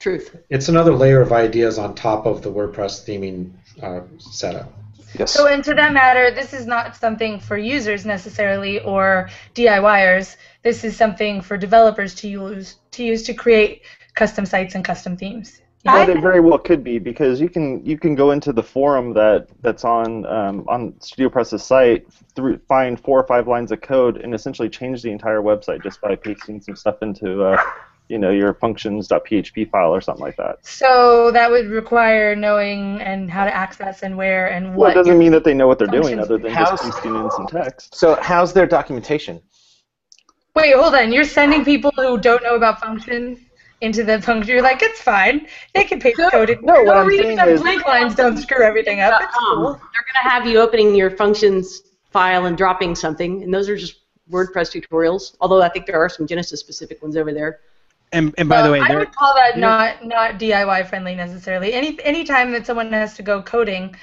truth. 0.00 0.36
It's 0.48 0.68
another 0.68 0.92
layer 0.94 1.20
of 1.20 1.32
ideas 1.32 1.76
on 1.78 1.94
top 1.94 2.24
of 2.26 2.42
the 2.42 2.50
WordPress 2.50 3.04
theming 3.06 3.50
uh, 3.82 4.00
setup. 4.18 4.72
Yes. 5.18 5.32
So, 5.32 5.46
and 5.46 5.64
to 5.64 5.74
that 5.74 5.92
matter, 5.92 6.30
this 6.30 6.52
is 6.52 6.66
not 6.66 6.94
something 6.96 7.40
for 7.40 7.56
users 7.56 8.04
necessarily 8.04 8.80
or 8.80 9.30
DIYers. 9.54 10.36
This 10.62 10.84
is 10.84 10.96
something 10.96 11.40
for 11.40 11.56
developers 11.56 12.14
to 12.16 12.28
use 12.28 12.76
to 12.90 13.04
use 13.04 13.22
to 13.24 13.34
create 13.34 13.82
custom 14.14 14.44
sites 14.44 14.74
and 14.74 14.84
custom 14.84 15.16
themes. 15.16 15.62
But 15.84 16.08
it 16.08 16.20
very 16.20 16.40
well 16.40 16.58
could 16.58 16.84
be 16.84 16.98
because 16.98 17.40
you 17.40 17.48
can 17.48 17.84
you 17.86 17.96
can 17.96 18.14
go 18.14 18.32
into 18.32 18.52
the 18.52 18.62
forum 18.62 19.14
that 19.14 19.46
that's 19.62 19.84
on 19.84 20.26
um, 20.26 20.64
on 20.68 20.92
StudioPress's 20.94 21.62
site, 21.62 22.12
through, 22.34 22.58
find 22.68 23.00
four 23.00 23.18
or 23.18 23.26
five 23.26 23.46
lines 23.46 23.72
of 23.72 23.80
code, 23.80 24.18
and 24.18 24.34
essentially 24.34 24.68
change 24.68 25.02
the 25.02 25.10
entire 25.10 25.40
website 25.40 25.82
just 25.82 26.00
by 26.00 26.16
pasting 26.16 26.60
some 26.60 26.76
stuff 26.76 26.96
into 27.00 27.42
uh, 27.42 27.62
you 28.08 28.18
know 28.18 28.30
your 28.30 28.54
functions.php 28.54 29.70
file 29.70 29.94
or 29.94 30.00
something 30.00 30.24
like 30.24 30.36
that. 30.36 30.64
So 30.66 31.30
that 31.32 31.50
would 31.50 31.66
require 31.66 32.34
knowing 32.34 33.00
and 33.02 33.30
how 33.30 33.44
to 33.44 33.54
access 33.54 34.02
and 34.02 34.16
where 34.16 34.46
and 34.50 34.70
Well, 34.70 34.78
what. 34.78 34.90
it 34.92 34.94
doesn't 34.94 35.18
mean 35.18 35.32
that 35.32 35.44
they 35.44 35.54
know 35.54 35.66
what 35.66 35.78
they're 35.78 35.86
doing 35.88 36.18
other 36.18 36.38
than 36.38 36.52
How's- 36.52 36.70
just 36.70 36.84
pasting 36.84 37.14
in 37.14 37.30
some 37.30 37.46
text. 37.46 37.94
So 37.94 38.16
how's 38.22 38.52
their 38.52 38.66
documentation? 38.66 39.40
Wait, 40.54 40.74
hold 40.74 40.94
on. 40.94 41.12
You're 41.12 41.24
sending 41.24 41.64
people 41.64 41.92
who 41.96 42.18
don't 42.18 42.42
know 42.42 42.56
about 42.56 42.80
functions 42.80 43.38
into 43.80 44.02
the 44.02 44.20
function. 44.20 44.52
You're 44.54 44.62
like, 44.62 44.82
it's 44.82 45.00
fine. 45.00 45.46
They 45.74 45.84
can 45.84 46.00
paste 46.00 46.18
No, 46.18 46.30
code. 46.30 46.50
in 46.50 46.58
no, 46.62 46.72
there. 46.72 46.84
what 46.84 46.96
I'm 46.96 47.10
saying 47.10 47.36
some 47.38 47.48
is- 47.50 47.60
blank 47.60 47.86
lines 47.86 48.14
don't 48.16 48.36
screw 48.36 48.64
everything 48.64 49.00
up. 49.00 49.20
It's 49.22 49.36
Um, 49.36 49.42
cool. 49.54 49.62
They're 49.72 50.06
going 50.08 50.22
to 50.24 50.28
have 50.30 50.46
you 50.46 50.58
opening 50.60 50.94
your 50.96 51.10
functions 51.10 51.82
file 52.10 52.46
and 52.46 52.56
dropping 52.56 52.96
something, 52.96 53.42
and 53.44 53.54
those 53.54 53.68
are 53.68 53.76
just 53.76 53.96
WordPress 54.32 54.72
tutorials. 54.74 55.36
Although 55.40 55.62
I 55.62 55.68
think 55.68 55.86
there 55.86 56.00
are 56.00 56.08
some 56.08 56.26
Genesis 56.26 56.58
specific 56.58 57.00
ones 57.02 57.16
over 57.16 57.32
there. 57.32 57.60
And, 58.12 58.34
and 58.38 58.48
by 58.48 58.62
the 58.62 58.70
way, 58.70 58.80
I 58.80 58.94
would 58.94 59.14
call 59.14 59.34
that 59.34 59.58
not 59.58 60.04
not 60.04 60.38
DIY 60.38 60.88
friendly 60.88 61.14
necessarily. 61.14 61.74
Any 61.74 61.98
any 62.02 62.24
time 62.24 62.52
that 62.52 62.66
someone 62.66 62.92
has 62.92 63.14
to 63.14 63.22
go 63.22 63.42
coding, 63.42 63.94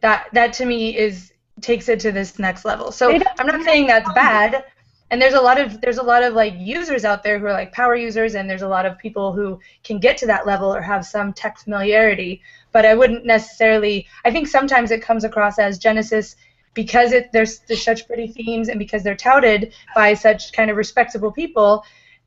that 0.00 0.28
that 0.32 0.52
to 0.54 0.66
me 0.66 0.96
is 0.96 1.32
takes 1.60 1.88
it 1.88 2.00
to 2.00 2.12
this 2.12 2.38
next 2.38 2.64
level. 2.64 2.92
So 2.92 3.10
I'm 3.10 3.46
not 3.46 3.62
saying 3.64 3.86
that's 3.86 4.12
bad. 4.12 4.64
And 5.10 5.20
there's 5.22 5.34
a 5.34 5.40
lot 5.40 5.60
of 5.60 5.80
there's 5.80 5.98
a 5.98 6.02
lot 6.02 6.22
of 6.22 6.34
like 6.34 6.54
users 6.58 7.04
out 7.04 7.22
there 7.22 7.38
who 7.38 7.46
are 7.46 7.52
like 7.52 7.72
power 7.72 7.94
users, 7.94 8.34
and 8.34 8.48
there's 8.50 8.62
a 8.62 8.68
lot 8.68 8.84
of 8.84 8.98
people 8.98 9.32
who 9.32 9.60
can 9.82 9.98
get 9.98 10.16
to 10.18 10.26
that 10.26 10.46
level 10.46 10.74
or 10.74 10.80
have 10.80 11.06
some 11.06 11.32
tech 11.32 11.58
familiarity. 11.58 12.42
But 12.72 12.84
I 12.84 12.94
wouldn't 12.94 13.24
necessarily. 13.24 14.06
I 14.24 14.30
think 14.30 14.48
sometimes 14.48 14.90
it 14.90 15.02
comes 15.02 15.24
across 15.24 15.58
as 15.58 15.78
Genesis 15.78 16.36
because 16.74 17.12
it 17.12 17.30
there's, 17.32 17.60
there's 17.60 17.84
such 17.84 18.06
pretty 18.06 18.26
themes 18.26 18.68
and 18.68 18.78
because 18.78 19.02
they're 19.02 19.14
touted 19.14 19.72
by 19.94 20.14
such 20.14 20.52
kind 20.52 20.70
of 20.70 20.76
respectable 20.76 21.32
people 21.32 21.84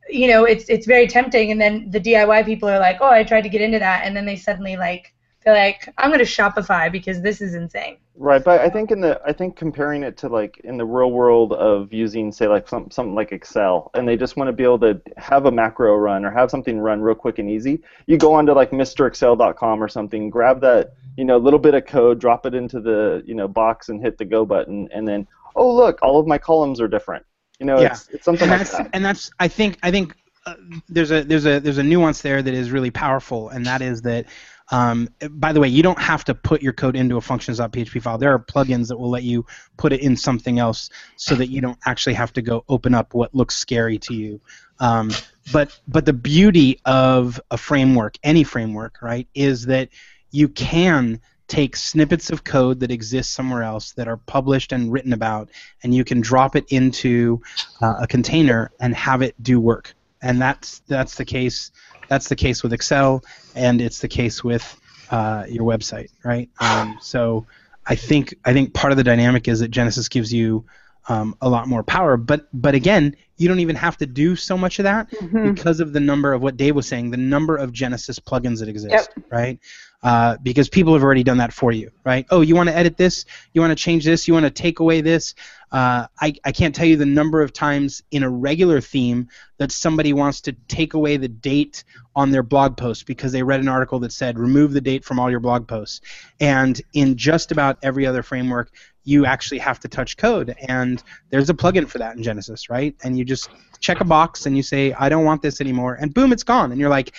you 0.09 0.27
know, 0.27 0.45
it's 0.45 0.69
it's 0.69 0.85
very 0.85 1.07
tempting, 1.07 1.51
and 1.51 1.59
then 1.59 1.89
the 1.91 1.99
DIY 1.99 2.45
people 2.45 2.69
are 2.69 2.79
like, 2.79 2.97
oh, 3.01 3.09
I 3.09 3.23
tried 3.23 3.41
to 3.41 3.49
get 3.49 3.61
into 3.61 3.79
that, 3.79 4.05
and 4.05 4.15
then 4.15 4.25
they 4.25 4.35
suddenly 4.35 4.77
like 4.77 5.13
feel 5.47 5.53
like 5.53 5.93
I'm 5.97 6.11
gonna 6.11 6.23
Shopify 6.23 6.91
because 6.91 7.21
this 7.21 7.41
is 7.41 7.55
insane. 7.55 7.97
Right, 8.15 8.43
but 8.43 8.61
I 8.61 8.69
think 8.69 8.91
in 8.91 8.99
the 8.99 9.21
I 9.25 9.31
think 9.31 9.55
comparing 9.55 10.03
it 10.03 10.17
to 10.17 10.27
like 10.27 10.59
in 10.63 10.77
the 10.77 10.85
real 10.85 11.11
world 11.11 11.53
of 11.53 11.93
using 11.93 12.31
say 12.31 12.47
like 12.47 12.67
some, 12.67 12.89
something 12.89 13.13
like 13.13 13.31
Excel, 13.31 13.91
and 13.93 14.07
they 14.07 14.17
just 14.17 14.37
want 14.37 14.47
to 14.47 14.53
be 14.53 14.63
able 14.63 14.79
to 14.79 14.99
have 15.17 15.45
a 15.45 15.51
macro 15.51 15.95
run 15.95 16.25
or 16.25 16.31
have 16.31 16.49
something 16.49 16.79
run 16.79 16.99
real 16.99 17.15
quick 17.15 17.37
and 17.37 17.49
easy. 17.49 17.81
You 18.07 18.17
go 18.17 18.33
onto 18.33 18.53
like 18.53 18.71
MrExcel.com 18.71 19.83
or 19.83 19.87
something, 19.87 20.31
grab 20.31 20.59
that 20.61 20.93
you 21.15 21.25
know 21.25 21.37
little 21.37 21.59
bit 21.59 21.75
of 21.75 21.85
code, 21.85 22.19
drop 22.19 22.47
it 22.47 22.55
into 22.55 22.81
the 22.81 23.23
you 23.25 23.35
know 23.35 23.47
box, 23.47 23.89
and 23.89 24.01
hit 24.01 24.17
the 24.17 24.25
go 24.25 24.45
button, 24.45 24.89
and 24.91 25.07
then 25.07 25.27
oh 25.55 25.73
look, 25.75 25.99
all 26.01 26.19
of 26.19 26.25
my 26.25 26.39
columns 26.39 26.81
are 26.81 26.87
different. 26.87 27.23
You 27.59 27.65
know, 27.65 27.79
Yeah. 27.79 27.91
it's, 27.91 28.07
it's 28.09 28.25
something 28.25 28.43
and 28.49 28.51
like 28.51 28.59
that's 28.59 28.77
that. 28.77 28.89
and 28.93 29.03
that's 29.03 29.31
I 29.39 29.47
think 29.47 29.77
I 29.83 29.91
think 29.91 30.15
uh, 30.45 30.55
there's 30.87 31.11
a 31.11 31.23
there's 31.23 31.45
a 31.45 31.59
there's 31.59 31.77
a 31.77 31.83
nuance 31.83 32.21
there 32.21 32.41
that 32.41 32.53
is 32.53 32.71
really 32.71 32.91
powerful, 32.91 33.49
and 33.49 33.65
that 33.65 33.81
is 33.81 34.01
that. 34.03 34.25
Um, 34.69 35.07
by 35.29 35.53
the 35.53 35.61
way, 35.61 35.69
you 35.69 35.81
don't 35.81 35.97
have 35.97 36.25
to 36.25 36.35
put 36.35 36.61
your 36.61 36.73
code 36.73 36.97
into 36.97 37.15
a 37.15 37.21
functions.php 37.21 38.01
file. 38.01 38.17
There 38.17 38.33
are 38.33 38.37
plugins 38.39 38.89
that 38.89 38.97
will 38.97 39.09
let 39.09 39.23
you 39.23 39.45
put 39.77 39.93
it 39.93 40.01
in 40.01 40.17
something 40.17 40.59
else 40.59 40.89
so 41.15 41.35
that 41.35 41.47
you 41.47 41.61
don't 41.61 41.77
actually 41.85 42.15
have 42.15 42.33
to 42.33 42.41
go 42.41 42.65
open 42.67 42.93
up 42.93 43.13
what 43.13 43.33
looks 43.33 43.55
scary 43.55 43.97
to 43.99 44.13
you. 44.13 44.41
Um, 44.81 45.11
but 45.53 45.79
but 45.87 46.05
the 46.05 46.11
beauty 46.11 46.81
of 46.83 47.39
a 47.49 47.57
framework, 47.57 48.17
any 48.23 48.43
framework, 48.43 49.01
right, 49.01 49.25
is 49.33 49.67
that 49.67 49.87
you 50.31 50.49
can 50.49 51.21
take 51.47 51.75
snippets 51.75 52.29
of 52.29 52.43
code 52.43 52.79
that 52.81 52.91
exist 52.91 53.31
somewhere 53.31 53.63
else 53.63 53.93
that 53.93 54.07
are 54.07 54.17
published 54.17 54.71
and 54.71 54.91
written 54.91 55.13
about, 55.13 55.49
and 55.83 55.93
you 55.93 56.03
can 56.03 56.21
drop 56.21 56.55
it 56.55 56.65
into 56.69 57.41
uh, 57.81 57.95
a 58.01 58.07
container 58.07 58.71
and 58.79 58.93
have 58.95 59.21
it 59.21 59.35
do 59.41 59.59
work. 59.59 59.93
And 60.21 60.41
that's 60.41 60.79
that's 60.87 61.15
the 61.15 61.25
case. 61.25 61.71
That's 62.07 62.29
the 62.29 62.35
case 62.35 62.63
with 62.63 62.73
Excel, 62.73 63.23
and 63.55 63.81
it's 63.81 63.99
the 63.99 64.07
case 64.07 64.43
with 64.43 64.79
uh, 65.11 65.45
your 65.47 65.63
website, 65.63 66.09
right? 66.23 66.49
Um, 66.59 66.97
so 67.01 67.45
I 67.85 67.95
think 67.95 68.35
I 68.45 68.53
think 68.53 68.73
part 68.73 68.91
of 68.91 68.97
the 68.97 69.03
dynamic 69.03 69.47
is 69.47 69.59
that 69.59 69.69
Genesis 69.69 70.09
gives 70.09 70.33
you 70.33 70.65
um, 71.09 71.35
a 71.41 71.49
lot 71.49 71.67
more 71.67 71.83
power. 71.83 72.17
But 72.17 72.47
but 72.53 72.75
again, 72.75 73.15
you 73.37 73.47
don't 73.47 73.59
even 73.59 73.75
have 73.75 73.97
to 73.97 74.05
do 74.05 74.35
so 74.35 74.57
much 74.57 74.79
of 74.79 74.83
that 74.83 75.09
Mhm. 75.11 75.55
because 75.55 75.79
of 75.79 75.93
the 75.93 75.99
number 75.99 76.33
of 76.33 76.41
what 76.41 76.57
Dave 76.57 76.75
was 76.75 76.87
saying, 76.87 77.11
the 77.11 77.17
number 77.17 77.55
of 77.55 77.71
Genesis 77.71 78.19
plugins 78.19 78.59
that 78.59 78.67
exist, 78.69 79.09
right? 79.31 79.59
Uh, 80.03 80.37
because 80.43 80.69
people 80.69 80.93
have 80.93 81.03
already 81.03 81.23
done 81.23 81.37
that 81.37 81.51
for 81.53 81.71
you, 81.71 81.89
right? 82.05 82.25
Oh, 82.29 82.41
you 82.41 82.55
want 82.55 82.69
to 82.69 82.75
edit 82.75 82.97
this? 82.97 83.25
You 83.53 83.61
want 83.61 83.71
to 83.71 83.83
change 83.83 84.05
this? 84.05 84.27
You 84.27 84.33
want 84.33 84.45
to 84.45 84.51
take 84.51 84.79
away 84.79 85.01
this? 85.01 85.33
Uh, 85.71 86.05
I, 86.21 86.33
I 86.45 86.51
can't 86.51 86.73
tell 86.73 86.85
you 86.85 86.97
the 86.97 87.05
number 87.05 87.41
of 87.41 87.51
times 87.51 88.03
in 88.11 88.23
a 88.23 88.29
regular 88.29 88.79
theme 88.79 89.27
that 89.57 89.71
somebody 89.71 90.13
wants 90.13 90.41
to 90.41 90.53
take 90.67 90.93
away 90.93 91.17
the 91.17 91.27
date 91.27 91.83
on 92.15 92.31
their 92.31 92.43
blog 92.43 92.77
post 92.77 93.05
because 93.05 93.31
they 93.31 93.43
read 93.43 93.59
an 93.59 93.67
article 93.67 93.99
that 93.99 94.11
said 94.11 94.37
remove 94.39 94.71
the 94.71 94.81
date 94.81 95.03
from 95.03 95.19
all 95.19 95.29
your 95.31 95.39
blog 95.39 95.67
posts. 95.67 96.01
And 96.39 96.79
in 96.93 97.17
just 97.17 97.51
about 97.51 97.77
every 97.83 98.05
other 98.05 98.23
framework, 98.23 98.71
you 99.07 99.25
actually 99.25 99.57
have 99.57 99.79
to 99.79 99.87
touch 99.87 100.17
code. 100.17 100.53
And 100.67 101.01
there's 101.29 101.49
a 101.49 101.53
plugin 101.53 101.87
for 101.87 101.97
that 101.97 102.17
in 102.17 102.23
Genesis, 102.23 102.69
right? 102.69 102.93
And 103.05 103.17
you 103.17 103.23
just 103.23 103.49
check 103.79 104.01
a 104.01 104.03
box 104.03 104.45
and 104.45 104.57
you 104.57 104.61
say, 104.61 104.91
I 104.91 105.07
don't 105.07 105.23
want 105.23 105.41
this 105.41 105.61
anymore, 105.61 105.95
and 105.95 106.13
boom, 106.13 106.33
it's 106.33 106.43
gone. 106.43 106.73
And 106.73 106.81
you're 106.81 106.89
like, 106.89 107.15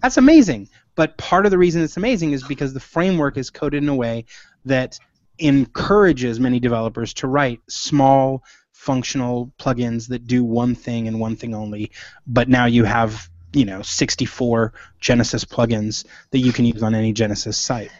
that's 0.00 0.16
amazing. 0.16 0.68
But 0.94 1.18
part 1.18 1.44
of 1.44 1.50
the 1.50 1.58
reason 1.58 1.82
it's 1.82 1.96
amazing 1.96 2.32
is 2.32 2.44
because 2.44 2.72
the 2.72 2.78
framework 2.78 3.36
is 3.36 3.50
coded 3.50 3.82
in 3.82 3.88
a 3.88 3.96
way 3.96 4.26
that 4.64 4.96
encourages 5.40 6.38
many 6.38 6.60
developers 6.60 7.12
to 7.14 7.26
write 7.26 7.60
small 7.68 8.44
functional 8.70 9.52
plugins 9.58 10.06
that 10.10 10.28
do 10.28 10.44
one 10.44 10.76
thing 10.76 11.08
and 11.08 11.18
one 11.18 11.34
thing 11.34 11.52
only. 11.52 11.90
But 12.28 12.48
now 12.48 12.66
you 12.66 12.84
have, 12.84 13.28
you 13.52 13.64
know, 13.64 13.82
64 13.82 14.72
Genesis 15.00 15.44
plugins 15.44 16.04
that 16.30 16.38
you 16.38 16.52
can 16.52 16.64
use 16.64 16.84
on 16.84 16.94
any 16.94 17.12
Genesis 17.12 17.58
site. 17.58 17.90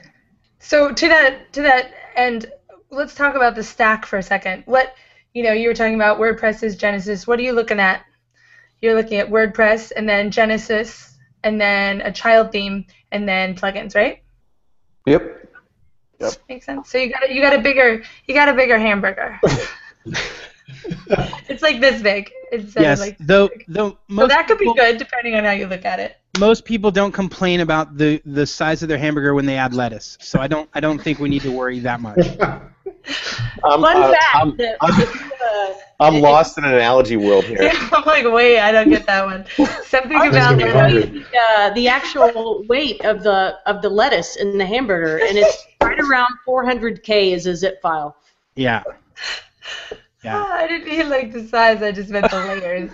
So 0.60 0.92
to 0.92 1.08
that 1.08 1.52
to 1.54 1.62
that 1.62 1.92
end, 2.14 2.46
let's 2.94 3.14
talk 3.14 3.34
about 3.34 3.54
the 3.54 3.62
stack 3.62 4.06
for 4.06 4.18
a 4.18 4.22
second. 4.22 4.62
What 4.66 4.94
you 5.32 5.42
know, 5.42 5.52
you 5.52 5.68
were 5.68 5.74
talking 5.74 5.96
about 5.96 6.18
WordPress 6.18 6.62
is 6.62 6.76
Genesis. 6.76 7.26
What 7.26 7.38
are 7.38 7.42
you 7.42 7.52
looking 7.52 7.80
at? 7.80 8.04
You're 8.80 8.94
looking 8.94 9.18
at 9.18 9.28
WordPress 9.28 9.92
and 9.96 10.08
then 10.08 10.30
Genesis 10.30 11.18
and 11.42 11.60
then 11.60 12.00
a 12.02 12.12
child 12.12 12.52
theme 12.52 12.86
and 13.10 13.28
then 13.28 13.54
plugins, 13.56 13.94
right? 13.94 14.22
Yep. 15.06 15.48
Yep. 16.20 16.32
Makes 16.48 16.66
sense. 16.66 16.90
So 16.90 16.98
you 16.98 17.10
got 17.10 17.28
a, 17.28 17.34
you 17.34 17.42
got 17.42 17.54
a 17.54 17.60
bigger 17.60 18.02
you 18.26 18.34
got 18.34 18.48
a 18.48 18.54
bigger 18.54 18.78
hamburger. 18.78 19.40
it's 21.48 21.62
like 21.62 21.80
this 21.80 22.00
big. 22.00 22.30
It's 22.52 22.76
uh, 22.76 22.80
yes, 22.80 23.00
like 23.00 23.16
though 23.18 23.50
though 23.66 23.98
so 24.14 24.28
that 24.28 24.46
could 24.46 24.58
be 24.58 24.64
people- 24.64 24.74
good 24.74 24.98
depending 24.98 25.34
on 25.34 25.44
how 25.44 25.50
you 25.50 25.66
look 25.66 25.84
at 25.84 25.98
it. 25.98 26.16
Most 26.38 26.64
people 26.64 26.90
don't 26.90 27.12
complain 27.12 27.60
about 27.60 27.96
the, 27.96 28.20
the 28.24 28.46
size 28.46 28.82
of 28.82 28.88
their 28.88 28.98
hamburger 28.98 29.34
when 29.34 29.46
they 29.46 29.56
add 29.56 29.74
lettuce. 29.74 30.18
So 30.20 30.40
I 30.40 30.46
don't 30.48 30.68
I 30.74 30.80
don't 30.80 31.00
think 31.00 31.18
we 31.18 31.28
need 31.28 31.42
to 31.42 31.52
worry 31.52 31.80
that 31.80 32.00
much. 32.00 32.18
I'm, 33.64 33.80
Fun 33.80 33.96
uh, 33.96 34.12
fact. 34.12 34.24
I'm, 34.34 34.58
that 34.58 34.76
I'm- 34.80 35.08
uh, 35.44 35.72
I'm 36.00 36.20
lost 36.20 36.58
in 36.58 36.64
an 36.64 36.74
analogy 36.74 37.16
world 37.16 37.44
here. 37.44 37.62
Yeah, 37.62 37.88
I'm 37.92 38.04
like, 38.04 38.24
wait, 38.32 38.58
I 38.58 38.72
don't 38.72 38.88
get 38.90 39.06
that 39.06 39.24
one. 39.24 39.46
Something 39.84 40.18
Ours 40.18 40.28
about 40.28 40.56
gonna 40.56 40.56
be 40.56 40.72
lettuce. 40.72 41.04
hungry. 41.04 41.24
uh, 41.56 41.70
the 41.70 41.88
actual 41.88 42.64
weight 42.68 43.04
of 43.04 43.22
the 43.22 43.56
of 43.66 43.80
the 43.82 43.88
lettuce 43.88 44.36
in 44.36 44.52
the 44.52 44.58
hamburger, 44.66 45.18
and 45.18 45.30
it's 45.38 45.56
right 45.76 45.98
around 46.00 46.26
400k 46.46 47.32
is 47.32 47.46
a 47.46 47.54
zip 47.54 47.80
file. 47.80 48.16
Yeah. 48.56 48.82
Yeah. 50.24 50.42
Ah, 50.42 50.54
I 50.58 50.66
didn't 50.66 50.88
mean 50.88 51.08
like 51.10 51.32
the 51.32 51.46
size. 51.46 51.82
I 51.82 51.92
just 51.92 52.10
meant 52.10 52.30
the 52.30 52.38
layers. 52.46 52.90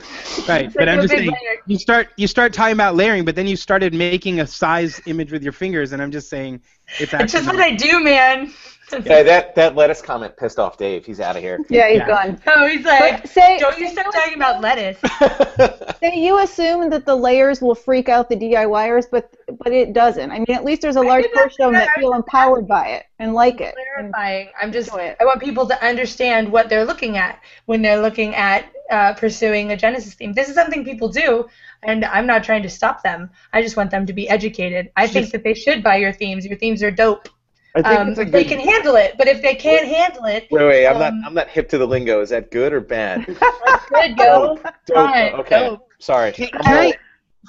Right, 0.49 0.73
but 0.75 0.89
I'm 0.89 1.01
just 1.01 1.15
saying 1.15 1.29
layer. 1.29 1.63
you 1.67 1.79
start 1.79 2.09
you 2.17 2.27
start 2.27 2.53
talking 2.53 2.75
about 2.75 2.97
layering, 2.97 3.25
but 3.25 3.37
then 3.37 3.47
you 3.47 3.57
started 3.57 3.95
making 3.95 4.41
a 4.41 4.47
size 4.47 5.01
image 5.07 5.31
with 5.31 5.43
your 5.43 5.53
fingers, 5.53 5.93
and 5.93 6.03
I'm 6.03 6.11
just 6.11 6.29
saying 6.29 6.61
It's 6.99 7.03
It's 7.03 7.15
actually 7.15 7.41
just 7.41 7.47
what. 7.47 7.61
I 7.61 7.75
do, 7.75 8.03
man. 8.03 8.53
Yeah, 9.05 9.23
that 9.23 9.55
that 9.55 9.77
lettuce 9.77 10.03
comment 10.03 10.37
pissed 10.37 10.59
off 10.59 10.77
Dave. 10.77 11.07
He's 11.07 11.21
out 11.21 11.37
of 11.37 11.43
here. 11.43 11.61
Yeah, 11.69 11.89
he's 11.91 11.99
Yeah. 11.99 12.07
gone. 12.09 12.41
Oh, 12.49 12.67
he's 12.67 12.85
like, 12.85 13.23
But 13.23 13.31
say, 13.31 13.57
don't 13.57 13.79
you 13.79 13.89
start 13.89 14.09
talking 14.13 14.35
about 14.35 14.61
lettuce. 14.61 14.99
say 16.01 16.17
you 16.17 16.41
assume 16.41 16.91
that 16.91 17.07
the 17.07 17.15
layers 17.15 17.61
will 17.63 17.77
freak 17.77 18.09
out 18.09 18.29
the 18.29 18.35
DIYers, 18.35 19.07
but 19.09 19.33
but 19.63 19.73
it 19.73 19.93
doesn't. 19.93 20.33
I 20.33 20.39
mean, 20.41 20.51
at 20.51 20.65
least 20.65 20.83
there's 20.83 20.97
a 20.97 21.03
large 21.03 21.27
portion 21.33 21.63
of 21.67 21.73
them 21.73 21.73
that 21.75 21.87
that. 21.95 22.01
feel 22.01 22.15
empowered 22.15 22.67
by 22.67 22.89
it 22.89 23.07
and 23.21 23.33
like 23.33 23.61
it. 23.61 23.77
And- 23.97 24.13
clarifying. 24.13 24.49
I'm 24.61 24.73
just 24.73 24.93
it. 24.93 25.17
I 25.21 25.25
want 25.25 25.41
people 25.41 25.67
to 25.69 25.85
understand 25.87 26.51
what 26.51 26.69
they're 26.69 26.85
looking 26.85 27.17
at 27.17 27.41
when 27.67 27.83
they're 27.83 28.03
looking 28.03 28.35
at 28.35 28.65
uh, 28.91 29.15
pursuing 29.15 29.71
a 29.71 29.77
Genesis 29.77 30.15
theme. 30.15 30.33
This 30.33 30.49
is 30.49 30.57
something 30.57 30.85
people 30.85 31.09
do, 31.09 31.49
and 31.83 32.05
I'm 32.05 32.27
not 32.27 32.45
trying 32.45 32.63
to 32.63 32.69
stop 32.69 33.03
them. 33.03 33.31
I 33.53 33.63
just 33.63 33.77
want 33.77 33.91
them 33.91 34.07
to 34.07 34.13
be 34.13 34.29
educated. 34.29 34.91
I 34.97 35.07
think 35.07 35.31
that 35.33 35.43
they 35.43 35.55
should 35.55 35.83
buy 35.83 35.97
your 35.97 36.13
themes. 36.13 36.45
Your 36.47 36.59
themes 36.59 36.83
are 36.83 36.91
dope. 36.91 37.29
I 37.75 37.83
think 37.83 38.01
Um, 38.01 38.09
it's 38.09 38.19
a 38.19 38.23
if 38.23 38.33
they 38.33 38.45
can 38.45 38.59
handle 38.59 38.97
it, 38.97 39.15
but 39.17 39.29
if 39.29 39.41
they 39.43 39.55
can't 39.55 39.87
handle 39.87 40.25
it, 40.25 40.49
Wait, 40.51 40.65
wait, 40.67 40.87
I'm 40.87 40.99
not 40.99 41.13
Um, 41.13 41.23
I'm 41.25 41.35
not 41.35 41.49
hip 41.49 41.69
to 41.71 41.79
the 41.79 41.87
lingo. 41.87 42.21
Is 42.21 42.31
that 42.31 42.51
good 42.51 42.73
or 42.73 42.81
bad? 42.81 43.25
good 43.89 44.17
go. 44.17 44.57
Dope. 44.57 44.67
Fine, 44.93 45.35
Okay. 45.35 45.61
dope. 45.69 45.89
Sorry. 46.01 46.33
Can, 46.33 46.49
I'm 46.55 46.63
can 46.65 46.75
I 46.77 46.93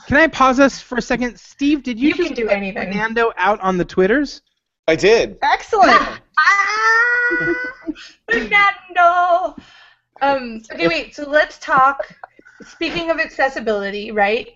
can 0.08 0.17
I 0.17 0.28
pause 0.28 0.60
us 0.60 0.80
for 0.80 0.98
a 0.98 1.02
second? 1.02 1.38
Steve, 1.39 1.84
did 1.84 2.00
you, 2.00 2.10
You 2.10 2.15
just 2.15 2.28
can 2.28 2.36
do 2.36 2.46
put 2.48 2.56
anything. 2.56 2.84
Fernando 2.91 3.34
out 3.36 3.60
on 3.62 3.78
the 3.78 3.86
Twitters? 3.86 4.41
I 4.88 4.96
did. 4.96 5.38
Excellent. 5.41 5.91
Ah, 6.38 6.98
Fernando. 8.30 9.56
Um, 10.22 10.62
okay, 10.72 10.88
wait. 10.88 11.15
So 11.15 11.28
let's 11.30 11.58
talk. 11.58 12.08
Speaking 12.65 13.10
of 13.10 13.19
accessibility, 13.19 14.12
right? 14.12 14.56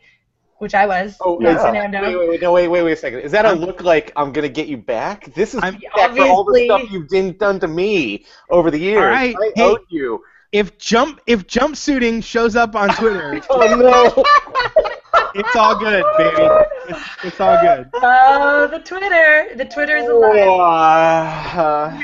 Which 0.60 0.74
I 0.74 0.86
was. 0.86 1.18
Oh, 1.20 1.38
not 1.38 1.50
yeah. 1.50 1.58
Fernando. 1.62 2.02
Wait, 2.02 2.18
wait, 2.18 2.30
wait, 2.30 2.42
no, 2.42 2.54
wait, 2.54 2.68
wait, 2.70 2.84
wait 2.84 2.94
a 2.94 2.96
second. 2.96 3.20
Is 3.20 3.32
that 3.34 3.46
a 3.46 3.52
look 3.54 3.82
like 3.84 4.14
I'm 4.16 4.32
gonna 4.32 4.48
get 4.50 4.68
you 4.68 4.78
back? 4.78 5.34
This 5.34 5.54
is 5.54 5.62
I'm- 5.62 5.80
back 5.96 6.16
for 6.16 6.24
all 6.24 6.44
the 6.46 6.66
stuff 6.66 6.90
you've 6.92 7.10
done, 7.10 7.34
done 7.38 7.60
to 7.60 7.68
me 7.68 8.26
over 8.50 8.72
the 8.72 8.80
years. 8.80 9.00
All 9.00 9.06
right, 9.06 9.36
I 9.36 9.52
hey. 9.56 9.64
owed 9.64 9.82
you. 9.90 10.24
If 10.52 10.78
jump 10.78 11.20
if 11.28 11.46
jumpsuiting 11.48 12.24
shows 12.24 12.56
up 12.56 12.76
on 12.76 12.90
Twitter, 12.96 13.42
Oh 13.50 13.76
no. 13.76 14.24
it's 15.36 15.56
all 15.58 15.78
good, 15.78 16.06
baby. 16.18 16.50
It's, 16.88 17.00
it's 17.26 17.40
all 17.42 17.60
good. 17.62 17.90
Oh, 17.96 18.68
the 18.68 18.80
Twitter. 18.80 19.50
The 19.56 19.66
Twitter 19.66 19.98
is 19.98 20.08
alive. 20.08 21.58
Uh, 21.58 22.02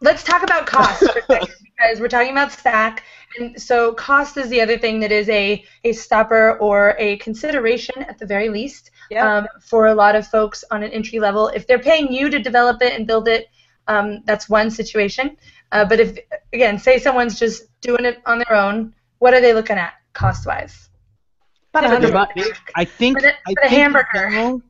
Let's 0.00 0.22
talk 0.22 0.42
about 0.42 0.66
cost 0.66 1.00
for 1.00 1.18
a 1.18 1.22
second 1.22 1.54
because 1.62 2.00
we're 2.00 2.08
talking 2.08 2.32
about 2.32 2.52
stack, 2.52 3.02
and 3.38 3.60
so 3.60 3.92
cost 3.92 4.36
is 4.36 4.48
the 4.48 4.60
other 4.60 4.78
thing 4.78 5.00
that 5.00 5.12
is 5.12 5.28
a 5.28 5.64
a 5.84 5.92
stopper 5.92 6.56
or 6.58 6.94
a 6.98 7.16
consideration 7.18 8.02
at 8.04 8.18
the 8.18 8.26
very 8.26 8.48
least 8.48 8.90
Yep. 9.10 9.24
um, 9.24 9.46
for 9.62 9.86
a 9.86 9.94
lot 9.94 10.14
of 10.16 10.26
folks 10.26 10.64
on 10.70 10.82
an 10.82 10.90
entry 10.90 11.18
level. 11.18 11.48
If 11.48 11.66
they're 11.66 11.78
paying 11.78 12.12
you 12.12 12.28
to 12.28 12.38
develop 12.38 12.82
it 12.82 12.92
and 12.92 13.06
build 13.06 13.26
it, 13.26 13.46
um, 13.86 14.20
that's 14.26 14.50
one 14.50 14.70
situation. 14.70 15.36
Uh, 15.72 15.86
but 15.86 15.98
if 15.98 16.18
again, 16.52 16.78
say 16.78 16.98
someone's 16.98 17.38
just 17.38 17.64
doing 17.80 18.04
it 18.04 18.18
on 18.26 18.36
their 18.38 18.52
own, 18.54 18.92
what 19.18 19.32
are 19.32 19.40
they 19.40 19.54
looking 19.54 19.78
at 19.78 19.94
cost 20.12 20.46
wise? 20.46 20.90
About 21.72 21.84
a 21.84 21.88
hundred 21.88 22.12
bucks. 22.12 22.34
I 22.76 22.84
think 22.84 23.16
For 23.18 23.22
the- 23.22 23.32
I 23.32 23.52
for 23.54 23.62
the 23.62 23.68
think 23.70 23.72
hamburger. 23.82 24.28
General, 24.30 24.62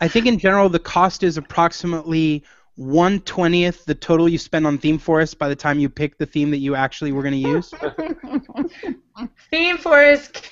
I 0.00 0.06
think 0.08 0.26
in 0.26 0.38
general 0.38 0.68
the 0.68 0.78
cost 0.78 1.22
is 1.24 1.36
approximately 1.36 2.44
one 2.76 3.20
twentieth 3.20 3.84
the 3.84 3.94
total 3.94 4.28
you 4.28 4.38
spend 4.38 4.66
on 4.66 4.78
Theme 4.78 4.98
Forest 4.98 5.38
by 5.38 5.48
the 5.48 5.56
time 5.56 5.78
you 5.78 5.88
pick 5.88 6.16
the 6.18 6.26
theme 6.26 6.50
that 6.50 6.58
you 6.58 6.74
actually 6.74 7.12
were 7.12 7.22
going 7.22 7.42
to 7.42 7.48
use. 7.48 7.72
Theme 9.50 9.78
forest. 9.78 10.50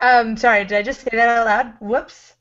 Um, 0.00 0.36
sorry, 0.36 0.64
did 0.64 0.78
I 0.78 0.82
just 0.82 1.00
say 1.02 1.10
that 1.12 1.28
out 1.28 1.46
loud? 1.46 1.74
Whoops. 1.80 2.34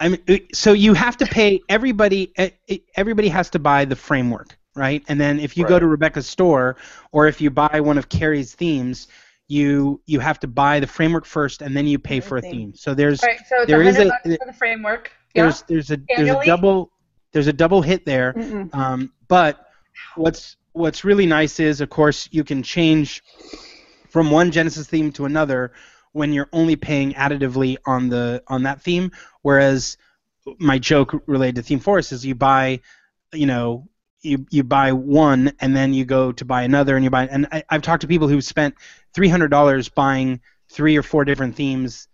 I 0.00 0.08
mean, 0.08 0.22
uh, 0.28 0.36
so 0.52 0.72
you 0.72 0.94
have 0.94 1.16
to 1.18 1.26
pay 1.26 1.60
everybody. 1.68 2.32
eh, 2.36 2.50
eh, 2.68 2.78
Everybody 2.96 3.28
has 3.28 3.50
to 3.50 3.58
buy 3.58 3.84
the 3.84 3.94
framework, 3.96 4.56
right? 4.74 5.02
And 5.08 5.20
then 5.20 5.38
if 5.38 5.56
you 5.56 5.64
go 5.66 5.78
to 5.78 5.86
Rebecca's 5.86 6.26
store, 6.26 6.76
or 7.12 7.28
if 7.28 7.40
you 7.40 7.50
buy 7.50 7.80
one 7.80 7.98
of 7.98 8.08
Carrie's 8.08 8.54
themes, 8.54 9.06
you 9.46 10.00
you 10.06 10.18
have 10.20 10.40
to 10.40 10.48
buy 10.48 10.80
the 10.80 10.86
framework 10.86 11.26
first, 11.26 11.62
and 11.62 11.76
then 11.76 11.86
you 11.86 11.98
pay 11.98 12.18
for 12.20 12.38
a 12.38 12.42
theme. 12.42 12.50
theme. 12.52 12.74
So 12.74 12.94
there's 12.94 13.22
All 13.22 13.28
right, 13.28 13.40
so 13.48 13.64
there 13.66 13.82
is 13.82 13.98
a- 13.98 14.10
for 14.38 14.46
the 14.46 14.52
framework. 14.52 15.12
Yeah. 15.34 15.42
there's 15.42 15.62
there's 15.62 15.90
a 15.90 15.98
there's 16.16 16.30
a 16.30 16.44
double 16.46 16.90
there's 17.34 17.48
a 17.48 17.52
double 17.52 17.82
hit 17.82 18.06
there. 18.06 18.32
Um, 18.72 19.12
but 19.28 19.66
what's 20.14 20.56
what's 20.72 21.04
really 21.04 21.26
nice 21.26 21.60
is, 21.60 21.82
of 21.82 21.90
course, 21.90 22.28
you 22.32 22.44
can 22.44 22.62
change 22.62 23.22
from 24.08 24.30
one 24.30 24.50
Genesis 24.50 24.86
theme 24.86 25.12
to 25.12 25.26
another 25.26 25.72
when 26.12 26.32
you're 26.32 26.48
only 26.52 26.76
paying 26.76 27.12
additively 27.12 27.76
on 27.84 28.08
the 28.08 28.42
on 28.46 28.62
that 28.62 28.80
theme. 28.80 29.10
Whereas 29.42 29.98
my 30.58 30.78
joke 30.78 31.22
related 31.26 31.56
to 31.56 31.62
Theme 31.62 31.80
Forest 31.80 32.12
is 32.12 32.24
you 32.24 32.34
buy, 32.34 32.80
you 33.32 33.46
know, 33.46 33.88
you 34.22 34.46
you 34.50 34.62
buy 34.62 34.92
one 34.92 35.52
and 35.60 35.76
then 35.76 35.92
you 35.92 36.04
go 36.04 36.32
to 36.32 36.44
buy 36.44 36.62
another 36.62 36.96
and 36.96 37.04
you 37.04 37.10
buy 37.10 37.26
and 37.26 37.48
I, 37.50 37.64
I've 37.68 37.82
talked 37.82 38.02
to 38.02 38.08
people 38.08 38.28
who've 38.28 38.44
spent 38.44 38.76
three 39.12 39.28
hundred 39.28 39.48
dollars 39.48 39.88
buying 39.88 40.40
three 40.70 40.96
or 40.96 41.02
four 41.02 41.24
different 41.24 41.56
themes, 41.56 42.08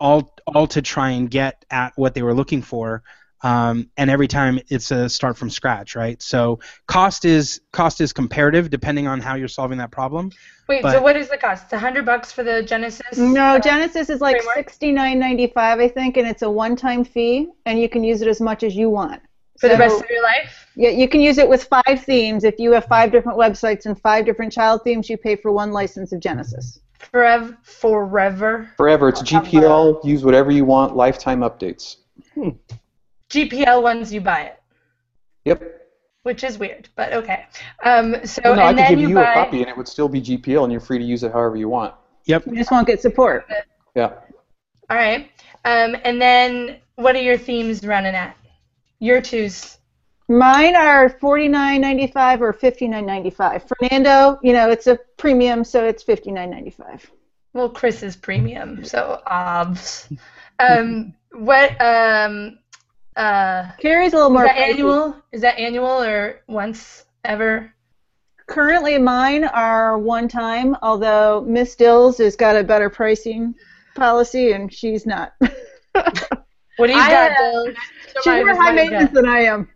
all 0.00 0.34
all 0.46 0.66
to 0.68 0.82
try 0.82 1.10
and 1.10 1.30
get 1.30 1.64
at 1.70 1.92
what 1.96 2.14
they 2.14 2.22
were 2.22 2.34
looking 2.34 2.62
for. 2.62 3.02
Um, 3.44 3.90
and 3.98 4.08
every 4.08 4.26
time 4.26 4.58
it's 4.70 4.90
a 4.90 5.06
start 5.06 5.36
from 5.36 5.50
scratch, 5.50 5.94
right? 5.94 6.20
So 6.22 6.60
cost 6.86 7.26
is 7.26 7.60
cost 7.72 8.00
is 8.00 8.10
comparative 8.10 8.70
depending 8.70 9.06
on 9.06 9.20
how 9.20 9.34
you're 9.34 9.48
solving 9.48 9.76
that 9.78 9.90
problem. 9.90 10.30
Wait, 10.66 10.82
so 10.82 11.02
what 11.02 11.14
is 11.14 11.28
the 11.28 11.36
cost? 11.36 11.64
It's 11.64 11.74
a 11.74 11.78
hundred 11.78 12.06
bucks 12.06 12.32
for 12.32 12.42
the 12.42 12.62
Genesis. 12.62 13.18
No, 13.18 13.56
uh, 13.56 13.58
Genesis 13.58 14.08
is 14.08 14.22
like 14.22 14.40
sixty 14.54 14.92
nine 14.92 15.18
ninety 15.18 15.46
five, 15.48 15.78
I 15.78 15.88
think, 15.88 16.16
and 16.16 16.26
it's 16.26 16.40
a 16.40 16.48
one 16.50 16.74
time 16.74 17.04
fee, 17.04 17.48
and 17.66 17.78
you 17.78 17.86
can 17.86 18.02
use 18.02 18.22
it 18.22 18.28
as 18.28 18.40
much 18.40 18.62
as 18.62 18.74
you 18.74 18.88
want. 18.88 19.20
for 19.60 19.68
the 19.68 19.76
rest 19.76 20.02
of 20.02 20.08
your 20.08 20.22
life. 20.22 20.66
Yeah, 20.74 20.88
you 20.88 21.06
can 21.06 21.20
use 21.20 21.36
it 21.36 21.46
with 21.46 21.64
five 21.64 22.02
themes. 22.02 22.44
If 22.44 22.58
you 22.58 22.72
have 22.72 22.86
five 22.86 23.12
different 23.12 23.38
websites 23.38 23.84
and 23.84 24.00
five 24.00 24.24
different 24.24 24.52
child 24.52 24.80
themes, 24.84 25.10
you 25.10 25.18
pay 25.18 25.36
for 25.36 25.52
one 25.52 25.70
license 25.70 26.12
of 26.12 26.20
Genesis. 26.20 26.80
Forever. 26.98 27.58
Forever. 27.62 28.70
Forever, 28.78 29.10
it's 29.10 29.22
GPL. 29.22 30.02
Use 30.02 30.24
whatever 30.24 30.50
you 30.50 30.64
want. 30.64 30.96
Lifetime 30.96 31.40
updates. 31.40 31.96
GPL 33.34 33.82
ones 33.82 34.12
you 34.12 34.20
buy 34.20 34.42
it, 34.42 34.62
Yep. 35.44 35.62
which 36.22 36.44
is 36.44 36.58
weird, 36.58 36.88
but 36.96 37.12
okay. 37.12 37.46
Um, 37.84 38.24
so 38.24 38.40
Well, 38.44 38.56
no, 38.56 38.62
I 38.62 38.68
and 38.70 38.76
could 38.78 38.84
then 38.84 38.90
give 38.90 39.00
you 39.00 39.08
you 39.08 39.14
buy. 39.16 39.30
a 39.32 39.34
copy, 39.34 39.60
and 39.60 39.68
it 39.68 39.76
would 39.76 39.88
still 39.88 40.08
be 40.08 40.20
GPL, 40.20 40.64
and 40.64 40.72
you're 40.72 40.80
free 40.80 40.98
to 40.98 41.04
use 41.04 41.22
it 41.24 41.32
however 41.32 41.56
you 41.56 41.68
want. 41.68 41.94
Yep. 42.26 42.46
You 42.46 42.56
just 42.56 42.70
won't 42.70 42.86
get 42.86 43.00
support. 43.02 43.46
Yeah. 43.94 44.12
All 44.90 44.96
right. 44.96 45.30
Um, 45.64 45.96
and 46.04 46.20
then 46.20 46.76
what 46.96 47.14
are 47.16 47.20
your 47.22 47.36
themes 47.38 47.84
running 47.84 48.14
at? 48.14 48.36
Your 49.00 49.20
twos. 49.20 49.78
Mine 50.28 50.74
are 50.74 51.10
forty 51.10 51.48
nine 51.48 51.82
ninety 51.82 52.06
five 52.06 52.40
or 52.40 52.52
fifty 52.54 52.88
nine 52.88 53.04
ninety 53.04 53.28
five. 53.30 53.62
Fernando, 53.68 54.38
you 54.42 54.54
know, 54.54 54.70
it's 54.70 54.86
a 54.86 54.98
premium, 55.18 55.64
so 55.64 55.84
it's 55.84 56.02
fifty 56.02 56.30
nine 56.30 56.48
ninety 56.50 56.70
five. 56.70 57.10
Well, 57.52 57.68
Chris 57.68 58.02
is 58.02 58.16
premium, 58.16 58.82
so 58.84 59.20
obs. 59.26 60.08
Um, 60.58 61.12
what? 61.32 61.78
Um, 61.80 62.58
uh, 63.16 63.70
Carrie's 63.78 64.12
a 64.12 64.16
little 64.16 64.30
is 64.30 64.34
more 64.34 64.44
that 64.44 64.56
pricey. 64.56 64.70
annual? 64.70 65.16
Is 65.32 65.40
that 65.42 65.58
annual 65.58 66.02
or 66.02 66.40
once 66.48 67.04
ever? 67.24 67.72
Currently, 68.46 68.98
mine 68.98 69.44
are 69.44 69.98
one 69.98 70.28
time, 70.28 70.76
although 70.82 71.42
Miss 71.46 71.74
Dils 71.76 72.18
has 72.18 72.36
got 72.36 72.56
a 72.56 72.64
better 72.64 72.90
pricing 72.90 73.54
policy, 73.94 74.52
and 74.52 74.72
she's 74.72 75.06
not. 75.06 75.32
What 76.76 76.88
do 76.88 76.92
you 76.94 76.98
I, 76.98 77.08
got, 77.08 77.30
uh, 77.32 77.34
Bill? 77.38 77.74
she's 78.24 78.44
more 78.44 78.54
high 78.54 78.72
maintenance 78.72 79.12
than 79.12 79.28
I 79.28 79.40
am. 79.42 79.68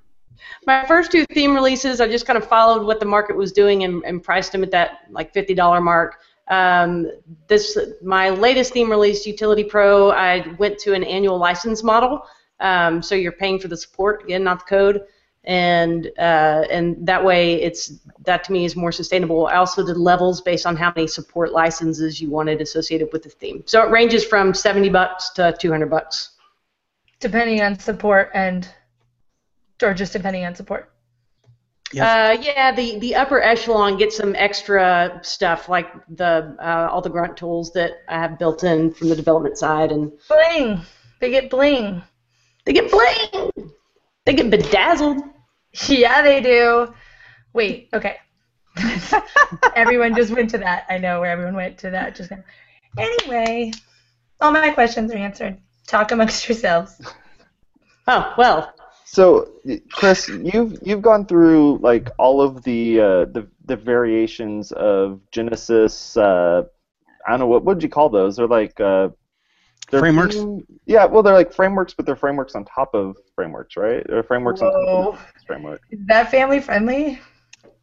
My 0.67 0.85
first 0.87 1.13
two 1.13 1.25
theme 1.27 1.55
releases, 1.55 2.01
I 2.01 2.09
just 2.09 2.27
kind 2.27 2.37
of 2.37 2.47
followed 2.49 2.85
what 2.85 3.01
the 3.01 3.07
market 3.07 3.37
was 3.37 3.53
doing 3.53 3.85
and, 3.85 4.03
and 4.05 4.23
priced 4.23 4.53
them 4.53 4.63
at 4.63 4.71
that 4.73 5.03
like 5.11 5.33
fifty 5.33 5.55
dollar 5.55 5.81
mark. 5.81 6.21
Um, 6.49 7.11
this 7.47 7.79
my 8.03 8.31
latest 8.31 8.73
theme 8.73 8.91
release, 8.91 9.27
Utility 9.27 9.65
Pro. 9.65 10.11
I 10.11 10.47
went 10.59 10.79
to 10.81 10.95
an 10.95 11.05
annual 11.05 11.39
license 11.39 11.83
model, 11.83 12.23
um, 12.61 13.03
so 13.03 13.15
you're 13.15 13.33
paying 13.33 13.59
for 13.59 13.69
the 13.69 13.77
support 13.77 14.25
again, 14.25 14.45
not 14.45 14.61
the 14.61 14.65
code, 14.65 15.03
and 15.45 16.11
uh, 16.19 16.65
and 16.71 17.07
that 17.07 17.25
way 17.25 17.63
it's 17.63 17.93
that 18.25 18.45
to 18.45 18.53
me 18.53 18.65
is 18.65 18.77
more 18.77 18.93
sustainable. 18.93 19.47
I 19.47 19.57
also 19.57 19.87
did 19.87 19.97
levels 19.97 20.41
based 20.41 20.67
on 20.67 20.77
how 20.77 20.93
many 20.95 21.07
support 21.07 21.53
licenses 21.53 22.21
you 22.21 22.31
wanted 22.31 22.61
associated 22.61 23.09
with 23.13 23.23
the 23.23 23.31
theme. 23.31 23.63
So 23.67 23.83
it 23.83 23.91
ranges 23.91 24.25
from 24.25 24.55
seventy 24.55 24.89
bucks 24.89 25.31
to 25.31 25.57
two 25.59 25.71
hundred 25.71 25.91
bucks. 25.91 26.31
Depending 27.21 27.61
on 27.63 27.79
support 27.79 28.31
and, 28.35 28.69
or 29.83 29.93
just 29.95 30.13
depending 30.13 30.45
on 30.45 30.55
support. 30.55 30.93
Uh, 31.95 32.37
yeah, 32.43 32.71
the, 32.71 32.99
the 32.99 33.15
upper 33.15 33.41
echelon 33.41 33.97
gets 33.97 34.15
some 34.15 34.35
extra 34.37 35.19
stuff 35.23 35.71
like 35.71 35.91
the 36.17 36.55
uh, 36.61 36.89
all 36.93 37.01
the 37.01 37.09
grunt 37.09 37.35
tools 37.35 37.73
that 37.73 38.03
I 38.09 38.19
have 38.19 38.39
built 38.39 38.63
in 38.63 38.93
from 38.93 39.09
the 39.09 39.17
development 39.17 39.57
side, 39.57 39.91
and 39.91 40.13
Bling. 40.29 40.83
They 41.19 41.31
get 41.31 41.49
bling. 41.49 42.03
They 42.69 42.75
get 42.75 42.91
bling, 42.91 43.73
they 44.27 44.35
get 44.35 44.51
bedazzled. 44.51 45.23
Yeah, 45.87 46.21
they 46.21 46.43
do. 46.43 46.93
Wait. 47.55 47.89
Okay. 47.95 48.17
everyone 49.75 50.15
just 50.15 50.31
went 50.31 50.51
to 50.51 50.59
that. 50.59 50.85
I 50.91 50.99
know 50.99 51.21
where 51.21 51.31
everyone 51.31 51.55
went 51.55 51.79
to 51.79 51.91
that 51.91 52.15
just 52.15 52.31
now. 52.31 52.45
Anyway, 52.99 53.73
all 54.43 54.53
my 54.53 54.69
questions 54.69 55.11
are 55.13 55.17
answered. 55.17 55.57
Talk 55.87 56.13
amongst 56.13 56.47
yourselves. 56.49 57.01
Oh 58.11 58.33
well, 58.39 58.73
So, 59.05 59.51
Chris, 59.93 60.31
you've 60.31 60.79
you've 60.81 61.03
gone 61.03 61.27
through 61.27 61.77
like 61.83 62.09
all 62.19 62.41
of 62.41 62.63
the 62.63 62.99
uh, 62.99 63.25
the 63.27 63.47
the 63.67 63.77
variations 63.77 64.73
of 64.73 65.21
Genesis. 65.31 66.17
Uh, 66.17 66.63
I 67.27 67.31
don't 67.31 67.41
know 67.41 67.47
what 67.47 67.65
what 67.67 67.77
would 67.77 67.83
you 67.83 67.91
call 67.91 68.09
those? 68.09 68.37
They're 68.37 68.47
like 68.47 68.81
uh, 68.81 69.11
they're 69.91 70.01
Frameworks? 70.01 70.37
being- 70.37 70.65
yeah, 70.87 71.05
well, 71.05 71.23
they're 71.23 71.35
like 71.35 71.53
frameworks, 71.53 71.95
but 71.95 72.07
they're 72.07 72.17
frameworks 72.17 72.55
on 72.55 72.65
top 72.65 72.95
of 72.95 73.17
frameworks, 73.35 73.77
right? 73.77 74.05
They're 74.09 74.23
frameworks 74.23 74.61
on 74.61 74.73
top 74.73 75.15
of 75.15 75.19
the 75.35 75.45
framework. 75.47 75.81
Is 75.91 76.01
that 76.07 76.31
family 76.31 76.61
friendly? 76.61 77.21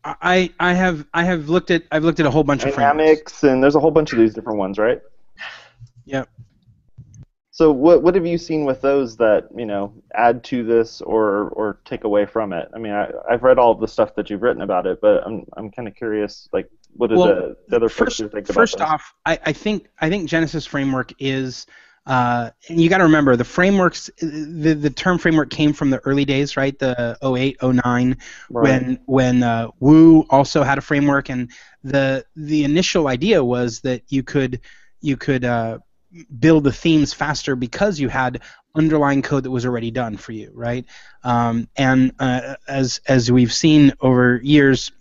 I 0.04 0.52
I 0.60 0.74
have 0.74 1.06
I 1.16 1.24
have 1.24 1.50
looked 1.50 1.72
at 1.72 1.84
I've 1.92 2.04
looked 2.04 2.20
at 2.20 2.26
a 2.28 2.32
whole 2.32 2.44
bunch 2.44 2.64
of 2.64 2.74
frameworks. 2.76 2.98
Dynamics, 2.98 3.44
and 3.44 3.64
there's 3.64 3.76
a 3.76 3.80
whole 3.80 3.92
bunch 3.92 4.14
of 4.14 4.20
these 4.20 4.34
different 4.36 4.60
ones, 4.60 4.78
right? 4.78 5.02
Yep. 6.06 6.30
So, 7.50 7.72
what 7.72 8.04
what 8.04 8.14
have 8.16 8.26
you 8.26 8.38
seen 8.38 8.66
with 8.66 8.82
those 8.82 9.18
that 9.18 9.48
you 9.56 9.66
know 9.66 9.94
add 10.14 10.44
to 10.46 10.64
this 10.64 11.02
or 11.02 11.50
or 11.50 11.80
take 11.86 12.04
away 12.04 12.26
from 12.26 12.54
it? 12.54 12.70
I 12.76 12.80
mean, 12.80 12.92
I, 12.92 13.10
I've 13.30 13.44
read 13.44 13.58
all 13.58 13.72
of 13.72 13.80
the 13.80 13.88
stuff 13.88 14.14
that 14.16 14.30
you've 14.30 14.42
written 14.42 14.62
about 14.62 14.86
it, 14.86 15.00
but 15.02 15.26
I'm 15.26 15.46
I'm 15.58 15.72
kind 15.72 15.88
of 15.88 15.96
curious, 15.96 16.50
like, 16.54 16.70
what 16.98 17.12
are 17.12 17.16
Well, 17.18 17.28
the, 17.28 17.56
the 17.70 17.76
other 17.78 17.90
folks 17.90 17.98
first, 17.98 18.18
here 18.20 18.30
think 18.30 18.50
about 18.50 18.54
first 18.56 18.78
this? 18.78 18.82
off, 18.88 19.14
I, 19.26 19.40
I 19.46 19.54
think 19.54 19.88
I 20.02 20.10
think 20.10 20.30
Genesis 20.30 20.66
framework 20.66 21.14
is, 21.18 21.66
uh, 22.06 22.52
and 22.70 22.80
you 22.80 22.90
got 22.90 23.00
to 23.00 23.04
remember 23.04 23.36
the 23.36 23.44
frameworks. 23.44 24.10
The 24.22 24.74
the 24.74 24.90
term 24.90 25.18
framework 25.18 25.50
came 25.50 25.74
from 25.74 25.90
the 25.90 26.00
early 26.00 26.26
days, 26.26 26.56
right? 26.58 26.78
The 26.78 27.18
08, 27.24 27.58
09, 27.62 28.18
Right. 28.50 28.84
when 28.84 29.00
when 29.06 29.44
uh, 29.44 29.70
Woo 29.80 30.22
also 30.30 30.64
had 30.64 30.78
a 30.78 30.82
framework, 30.82 31.30
and 31.30 31.50
the 31.84 32.26
the 32.36 32.64
initial 32.64 33.08
idea 33.08 33.44
was 33.44 33.82
that 33.82 34.04
you 34.10 34.24
could 34.24 34.62
you 35.02 35.18
could 35.18 35.46
uh, 35.46 35.80
build 36.40 36.64
the 36.64 36.72
themes 36.72 37.14
faster 37.14 37.56
because 37.56 38.00
you 38.00 38.10
had 38.10 38.42
underlying 38.76 39.22
code 39.22 39.44
that 39.44 39.52
was 39.52 39.66
already 39.66 39.92
done 39.92 40.18
for 40.18 40.32
you, 40.32 40.52
right? 40.54 40.86
Um, 41.24 41.68
and 41.76 42.14
uh, 42.20 42.56
as 42.68 43.02
as 43.08 43.32
we've 43.32 43.54
seen 43.54 43.94
over 44.02 44.40
years, 44.44 44.92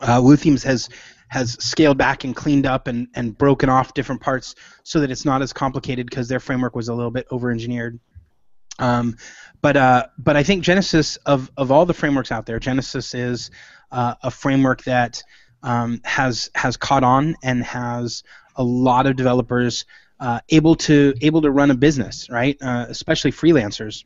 uh, 0.00 0.20
Woo 0.22 0.36
Themes 0.36 0.62
has 0.64 0.88
has 1.28 1.52
scaled 1.62 1.98
back 1.98 2.24
and 2.24 2.34
cleaned 2.34 2.66
up 2.66 2.86
and, 2.86 3.08
and 3.14 3.36
broken 3.36 3.68
off 3.68 3.94
different 3.94 4.20
parts 4.20 4.54
so 4.84 5.00
that 5.00 5.10
it's 5.10 5.24
not 5.24 5.42
as 5.42 5.52
complicated 5.52 6.06
because 6.06 6.28
their 6.28 6.40
framework 6.40 6.76
was 6.76 6.88
a 6.88 6.94
little 6.94 7.10
bit 7.10 7.26
over 7.30 7.50
engineered. 7.50 7.98
Um, 8.78 9.16
but 9.62 9.76
uh, 9.76 10.06
but 10.18 10.36
I 10.36 10.42
think 10.42 10.62
Genesis 10.62 11.16
of 11.26 11.50
of 11.56 11.72
all 11.72 11.86
the 11.86 11.94
frameworks 11.94 12.30
out 12.30 12.46
there, 12.46 12.58
Genesis 12.58 13.14
is 13.14 13.50
uh, 13.90 14.14
a 14.22 14.30
framework 14.30 14.84
that 14.84 15.22
um, 15.62 16.00
has 16.04 16.50
has 16.54 16.76
caught 16.76 17.02
on 17.02 17.36
and 17.42 17.64
has 17.64 18.22
a 18.56 18.62
lot 18.62 19.06
of 19.06 19.16
developers 19.16 19.84
uh, 20.20 20.40
able 20.50 20.76
to 20.76 21.14
able 21.22 21.42
to 21.42 21.50
run 21.50 21.70
a 21.70 21.74
business, 21.74 22.28
right? 22.30 22.56
Uh, 22.60 22.86
especially 22.88 23.32
freelancers, 23.32 24.04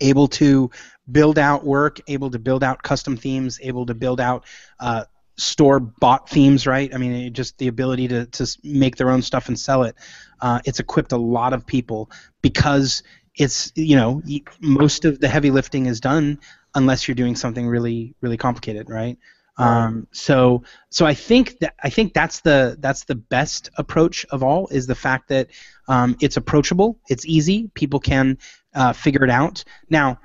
able 0.00 0.28
to 0.28 0.70
build 1.10 1.38
out 1.38 1.64
work, 1.64 2.00
able 2.08 2.30
to 2.30 2.38
build 2.38 2.64
out 2.64 2.82
custom 2.82 3.16
themes, 3.16 3.58
able 3.62 3.86
to 3.86 3.94
build 3.94 4.20
out 4.20 4.44
uh, 4.80 5.04
store 5.36 5.80
bought 5.80 6.28
themes, 6.28 6.66
right? 6.66 6.94
I 6.94 6.98
mean, 6.98 7.12
it- 7.12 7.32
just 7.32 7.58
the 7.58 7.68
ability 7.68 8.08
to, 8.08 8.26
to 8.26 8.58
make 8.62 8.96
their 8.96 9.10
own 9.10 9.22
stuff 9.22 9.48
and 9.48 9.58
sell 9.58 9.82
it. 9.82 9.96
Uh, 10.40 10.60
it's 10.64 10.80
equipped 10.80 11.12
a 11.12 11.16
lot 11.16 11.52
of 11.52 11.66
people 11.66 12.10
because 12.42 13.02
it's, 13.36 13.72
you 13.74 13.96
know, 13.96 14.22
most 14.60 15.04
of 15.04 15.20
the 15.20 15.28
heavy 15.28 15.50
lifting 15.50 15.86
is 15.86 16.00
done 16.00 16.38
unless 16.74 17.08
you're 17.08 17.14
doing 17.14 17.34
something 17.36 17.66
really, 17.66 18.14
really 18.20 18.36
complicated, 18.36 18.88
right? 18.90 19.18
Um, 19.56 20.08
so, 20.12 20.64
so 20.90 21.06
I 21.06 21.14
think 21.14 21.58
that 21.60 21.74
I 21.82 21.88
think 21.88 22.12
that's 22.12 22.40
the 22.40 22.76
that's 22.80 23.04
the 23.04 23.14
best 23.14 23.70
approach 23.76 24.26
of 24.30 24.42
all 24.42 24.66
is 24.68 24.88
the 24.88 24.96
fact 24.96 25.28
that 25.28 25.48
um, 25.86 26.16
it's 26.20 26.36
approachable, 26.36 26.98
it's 27.08 27.24
easy, 27.24 27.70
people 27.74 28.00
can 28.00 28.38
uh, 28.74 28.92
figure 28.92 29.22
it 29.22 29.30
out. 29.30 29.62
Now, 29.88 30.18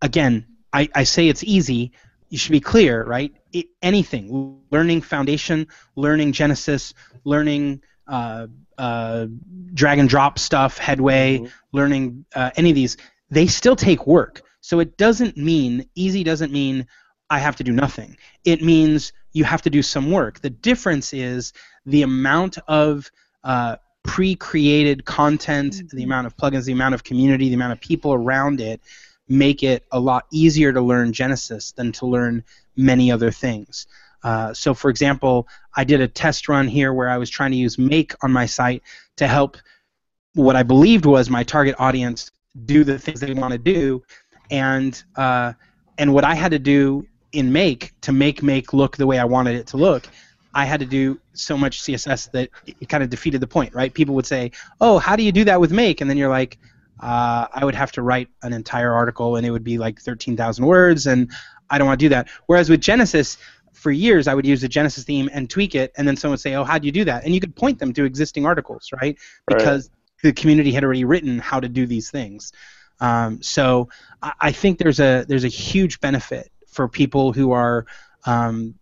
again, 0.00 0.46
I, 0.72 0.88
I 0.94 1.04
say 1.04 1.28
it's 1.28 1.44
easy. 1.44 1.92
You 2.30 2.38
should 2.38 2.52
be 2.52 2.60
clear, 2.60 3.04
right? 3.04 3.34
It, 3.52 3.66
anything, 3.82 4.58
learning 4.70 5.02
Foundation, 5.02 5.66
learning 5.96 6.32
Genesis, 6.32 6.94
learning 7.24 7.82
uh, 8.08 8.46
uh, 8.78 9.26
drag 9.74 9.98
and 9.98 10.08
drop 10.08 10.38
stuff, 10.38 10.78
Headway, 10.78 11.38
Mhm. 11.38 11.50
learning 11.72 12.24
uh, 12.34 12.50
any 12.56 12.70
of 12.70 12.74
these, 12.74 12.96
they 13.30 13.46
still 13.46 13.76
take 13.76 14.06
work. 14.06 14.42
So 14.60 14.80
it 14.80 14.96
doesn't 14.96 15.36
mean 15.36 15.86
easy 15.94 16.24
doesn't 16.24 16.52
mean 16.52 16.86
I 17.30 17.38
have 17.38 17.56
to 17.56 17.64
do 17.64 17.72
nothing. 17.72 18.16
It 18.44 18.62
means 18.62 19.12
you 19.32 19.44
have 19.44 19.62
to 19.62 19.70
do 19.70 19.82
some 19.82 20.10
work. 20.10 20.40
The 20.40 20.50
difference 20.50 21.12
is 21.12 21.52
the 21.86 22.02
amount 22.02 22.58
of 22.68 23.10
uh, 23.44 23.76
pre-created 24.04 25.04
content, 25.04 25.90
the 25.90 26.02
amount 26.02 26.26
of 26.26 26.36
plugins, 26.36 26.64
the 26.64 26.72
amount 26.72 26.94
of 26.94 27.04
community, 27.04 27.48
the 27.48 27.54
amount 27.54 27.72
of 27.72 27.80
people 27.80 28.12
around 28.12 28.60
it 28.60 28.80
make 29.32 29.62
it 29.62 29.84
a 29.90 29.98
lot 29.98 30.26
easier 30.30 30.72
to 30.72 30.80
learn 30.80 31.12
Genesis 31.12 31.72
than 31.72 31.90
to 31.92 32.06
learn 32.06 32.44
many 32.76 33.10
other 33.10 33.30
things. 33.30 33.86
Uh, 34.22 34.52
so, 34.52 34.74
for 34.74 34.90
example, 34.90 35.48
I 35.74 35.84
did 35.84 36.00
a 36.00 36.06
test 36.06 36.48
run 36.48 36.68
here 36.68 36.92
where 36.92 37.08
I 37.08 37.16
was 37.16 37.30
trying 37.30 37.50
to 37.50 37.56
use 37.56 37.78
Make 37.78 38.12
on 38.22 38.30
my 38.30 38.46
site 38.46 38.82
to 39.16 39.26
help 39.26 39.56
what 40.34 40.54
I 40.54 40.62
believed 40.62 41.06
was 41.06 41.28
my 41.30 41.42
target 41.42 41.74
audience 41.78 42.30
do 42.66 42.84
the 42.84 42.98
things 42.98 43.20
they 43.20 43.32
want 43.32 43.52
to 43.52 43.58
do, 43.58 44.02
and 44.50 45.02
uh, 45.16 45.54
and 45.98 46.12
what 46.12 46.24
I 46.24 46.34
had 46.34 46.52
to 46.52 46.58
do 46.58 47.06
in 47.32 47.52
Make 47.52 47.92
to 48.02 48.12
make 48.12 48.42
Make 48.42 48.72
look 48.72 48.96
the 48.96 49.06
way 49.06 49.18
I 49.18 49.24
wanted 49.24 49.56
it 49.56 49.66
to 49.68 49.76
look, 49.76 50.06
I 50.54 50.66
had 50.66 50.80
to 50.80 50.86
do 50.86 51.18
so 51.32 51.56
much 51.56 51.82
CSS 51.82 52.30
that 52.32 52.50
it 52.66 52.88
kind 52.88 53.02
of 53.02 53.10
defeated 53.10 53.40
the 53.40 53.46
point, 53.46 53.74
right? 53.74 53.92
People 53.92 54.14
would 54.14 54.26
say, 54.26 54.52
"Oh, 54.80 54.98
how 54.98 55.16
do 55.16 55.22
you 55.22 55.32
do 55.32 55.44
that 55.44 55.60
with 55.60 55.72
Make?" 55.72 56.00
And 56.00 56.08
then 56.08 56.18
you're 56.18 56.30
like, 56.30 56.58
uh, 57.02 57.48
"I 57.52 57.64
would 57.64 57.74
have 57.74 57.92
to 57.92 58.02
write 58.02 58.28
an 58.42 58.52
entire 58.52 58.92
article, 58.92 59.36
and 59.36 59.46
it 59.46 59.50
would 59.50 59.64
be 59.64 59.78
like 59.78 60.00
13,000 60.00 60.64
words, 60.64 61.06
and 61.06 61.30
I 61.70 61.78
don't 61.78 61.86
want 61.86 62.00
to 62.00 62.04
do 62.04 62.10
that." 62.10 62.28
Whereas 62.46 62.70
with 62.70 62.80
Genesis, 62.80 63.36
for 63.72 63.90
years 63.90 64.28
I 64.28 64.34
would 64.34 64.46
use 64.46 64.60
the 64.60 64.68
Genesis 64.68 65.04
theme 65.04 65.28
and 65.32 65.50
tweak 65.50 65.74
it, 65.74 65.92
and 65.96 66.06
then 66.06 66.16
someone 66.16 66.34
would 66.34 66.40
say, 66.40 66.54
"Oh, 66.54 66.64
how 66.64 66.78
do 66.78 66.86
you 66.86 66.92
do 66.92 67.04
that?" 67.04 67.24
And 67.24 67.34
you 67.34 67.40
could 67.40 67.54
point 67.54 67.78
them 67.78 67.92
to 67.94 68.04
existing 68.04 68.46
articles, 68.46 68.88
right? 69.00 69.18
Right. 69.50 69.58
Because 69.58 69.90
the 70.22 70.32
community 70.32 70.72
had 70.72 70.84
already 70.84 71.04
written 71.04 71.38
how 71.38 71.60
to 71.60 71.68
do 71.68 71.86
these 71.86 72.10
things. 72.10 72.52
Um, 73.00 73.42
so 73.42 73.88
I, 74.22 74.32
I 74.40 74.52
think 74.52 74.78
there's 74.78 75.00
a 75.00 75.24
there's 75.28 75.44
a 75.44 75.48
huge 75.48 76.00
benefit 76.00 76.50
for 76.68 76.88
people 76.88 77.32
who 77.32 77.52
are 77.52 77.86
um, 78.24 78.74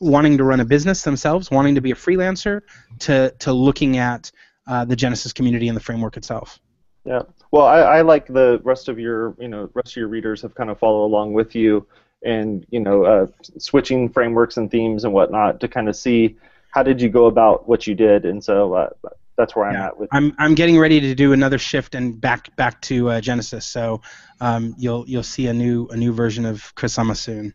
wanting 0.00 0.38
to 0.38 0.44
run 0.44 0.60
a 0.60 0.64
business 0.64 1.02
themselves, 1.02 1.50
wanting 1.50 1.74
to 1.74 1.80
be 1.80 1.90
a 1.90 1.94
freelancer, 1.94 2.62
to 3.00 3.34
to 3.40 3.52
looking 3.52 3.98
at 3.98 4.30
uh, 4.66 4.84
the 4.84 4.96
Genesis 4.96 5.32
community 5.32 5.68
and 5.68 5.76
the 5.76 5.82
framework 5.82 6.16
itself. 6.16 6.60
Yeah. 7.04 7.22
Well, 7.52 7.64
I, 7.66 7.78
I 7.78 8.02
like 8.02 8.26
the 8.26 8.60
rest 8.64 8.88
of 8.88 8.98
your, 8.98 9.34
you 9.38 9.48
know, 9.48 9.70
rest 9.74 9.92
of 9.92 9.96
your 9.96 10.08
readers 10.08 10.42
have 10.42 10.54
kind 10.54 10.68
of 10.70 10.78
followed 10.78 11.04
along 11.06 11.32
with 11.32 11.54
you, 11.54 11.86
and 12.24 12.66
you 12.70 12.80
know, 12.80 13.04
uh, 13.04 13.26
switching 13.58 14.08
frameworks 14.08 14.56
and 14.56 14.70
themes 14.70 15.04
and 15.04 15.12
whatnot 15.12 15.60
to 15.60 15.68
kind 15.68 15.88
of 15.88 15.96
see 15.96 16.36
how 16.70 16.82
did 16.82 17.00
you 17.00 17.08
go 17.08 17.26
about 17.26 17.68
what 17.68 17.86
you 17.86 17.94
did, 17.94 18.24
and 18.24 18.42
so 18.42 18.74
uh, 18.74 18.90
that's 19.36 19.54
where 19.54 19.66
I'm 19.66 19.74
Yeah. 19.74 19.86
at 19.86 19.98
with. 19.98 20.08
I'm 20.12 20.34
I'm 20.38 20.54
getting 20.54 20.78
ready 20.78 21.00
to 21.00 21.14
do 21.14 21.32
another 21.32 21.58
shift 21.58 21.94
and 21.94 22.20
back 22.20 22.54
back 22.56 22.80
to 22.82 23.10
uh, 23.10 23.20
Genesis. 23.20 23.64
So 23.64 24.02
um, 24.40 24.74
you'll 24.76 25.04
you'll 25.08 25.22
see 25.22 25.46
a 25.46 25.54
new 25.54 25.86
a 25.88 25.96
new 25.96 26.12
version 26.12 26.44
of 26.44 26.74
ChrisLema 26.74 27.16
soon. 27.16 27.54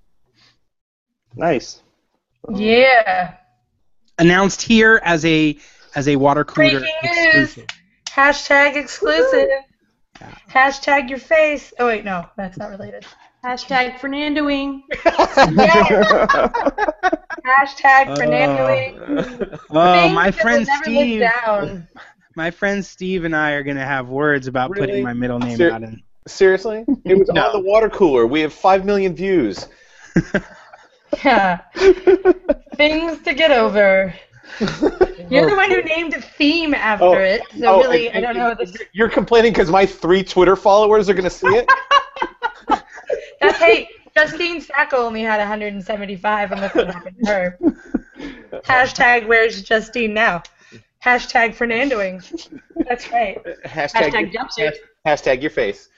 Nice. 1.35 1.81
Yeah. 2.53 3.35
Announced 4.17 4.61
here 4.61 5.01
as 5.03 5.25
a 5.25 5.57
as 5.95 6.07
a 6.07 6.15
water 6.15 6.43
cooler 6.43 6.79
Breaking 6.79 6.95
news. 7.03 7.57
exclusive. 7.57 7.65
Hashtag 8.09 8.75
exclusive. 8.75 9.47
Hashtag 10.49 11.09
your 11.09 11.19
face. 11.19 11.73
Oh 11.79 11.87
wait, 11.87 12.03
no, 12.05 12.25
that's 12.37 12.57
not 12.57 12.69
related. 12.69 13.05
Hashtag 13.43 13.97
Fernandoing. 13.99 14.83
Hashtag 17.45 18.07
Oh. 18.09 18.15
Fernandoing. 18.15 19.59
Oh, 19.73 19.93
Things 20.01 20.13
my 20.15 20.31
friend 20.31 20.67
will 20.67 20.73
never 20.73 20.89
live 20.89 21.07
Steve. 21.07 21.19
Down. 21.45 21.87
My 22.35 22.49
friend 22.49 22.85
Steve 22.85 23.25
and 23.25 23.35
I 23.35 23.51
are 23.51 23.63
gonna 23.63 23.85
have 23.85 24.07
words 24.07 24.47
about 24.47 24.69
Really? 24.71 24.87
putting 24.87 25.03
my 25.03 25.11
middle 25.11 25.37
name 25.37 25.57
Ser- 25.57 25.71
out 25.71 25.83
in. 25.83 26.01
Seriously? 26.27 26.85
It 27.03 27.17
was 27.19 27.27
No. 27.29 27.47
on 27.47 27.51
the 27.61 27.67
water 27.67 27.89
cooler. 27.89 28.25
We 28.25 28.39
have 28.41 28.53
five 28.53 28.85
million 28.85 29.13
views. 29.13 29.67
Yeah. 31.25 31.59
Things 32.75 33.21
to 33.23 33.33
get 33.33 33.51
over. 33.51 34.13
You're 35.29 35.49
the 35.49 35.55
one 35.55 35.69
who 35.71 35.81
named 35.83 36.13
a 36.13 36.21
theme 36.21 36.73
after 36.73 37.05
Oh. 37.05 37.13
it, 37.13 37.41
so 37.57 37.65
Oh, 37.75 37.79
really, 37.81 38.09
and- 38.09 38.25
I 38.25 38.33
don't 38.33 38.37
know. 38.37 38.53
This, 38.55 38.75
You're 38.93 39.09
complaining 39.09 39.53
because 39.53 39.69
my 39.71 39.85
three 39.85 40.23
Twitter 40.23 40.55
followers 40.55 41.09
are 41.09 41.13
going 41.13 41.23
to 41.23 41.29
see 41.29 41.47
it? 41.47 41.69
that's 43.41 43.57
hey, 43.57 43.89
Justine 44.15 44.61
Sacco 44.61 44.97
only 44.97 45.21
had 45.21 45.37
175, 45.39 46.51
and 46.51 46.61
look 46.61 46.75
what 46.75 46.87
happened 46.93 47.17
to 47.23 47.29
her. 47.31 47.59
Hashtag 48.65 49.27
Where's 49.27 49.61
Justine 49.63 50.13
now? 50.13 50.43
Hashtag 51.03 51.55
Fernandoing. 51.55 52.21
That's 52.87 53.09
right. 53.11 53.43
Hashtag, 53.65 54.11
Hashtag 54.11 54.33
jumpsuit. 54.33 54.73
hashtag 55.05 55.41
your 55.41 55.49
face. 55.49 55.89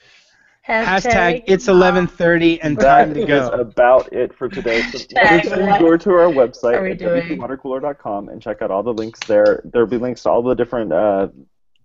Hashtag 0.66 1.44
it's 1.46 1.66
11:30 1.66 2.58
and 2.62 2.80
time 2.80 3.12
to 3.12 3.20
is 3.20 3.26
go. 3.26 3.48
about 3.48 4.10
it 4.12 4.34
for 4.34 4.48
today. 4.48 4.80
So 4.82 4.98
make 5.14 5.44
sure 5.44 5.60
you 5.60 5.78
go 5.78 5.96
to 5.96 6.10
our 6.10 6.32
website 6.32 6.82
we 6.82 6.92
at 6.92 6.98
doing? 6.98 7.38
wwatercooler.com 7.38 8.30
and 8.30 8.40
check 8.40 8.62
out 8.62 8.70
all 8.70 8.82
the 8.82 8.94
links 8.94 9.20
there. 9.26 9.60
There'll 9.64 9.86
be 9.86 9.98
links 9.98 10.22
to 10.22 10.30
all 10.30 10.42
the 10.42 10.54
different 10.54 10.90
uh, 10.90 11.28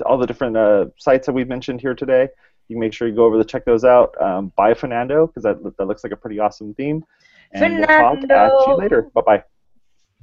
all 0.05 0.17
the 0.17 0.27
different 0.27 0.55
uh, 0.55 0.85
sites 0.97 1.25
that 1.25 1.33
we've 1.33 1.47
mentioned 1.47 1.81
here 1.81 1.93
today, 1.93 2.29
You 2.67 2.75
can 2.75 2.79
make 2.79 2.93
sure 2.93 3.07
you 3.07 3.15
go 3.15 3.25
over 3.25 3.37
to 3.37 3.43
check 3.43 3.65
those 3.65 3.83
out. 3.83 4.15
Um, 4.21 4.53
buy 4.55 4.73
Fernando 4.73 5.27
because 5.27 5.43
that, 5.43 5.61
that 5.77 5.85
looks 5.85 6.03
like 6.03 6.13
a 6.13 6.17
pretty 6.17 6.39
awesome 6.39 6.73
theme. 6.73 7.03
And 7.51 7.79
we'll 7.79 7.87
talk 7.87 8.29
at 8.29 8.51
you 8.67 8.75
later. 8.75 9.09
Bye 9.13 9.21
bye. 9.21 9.43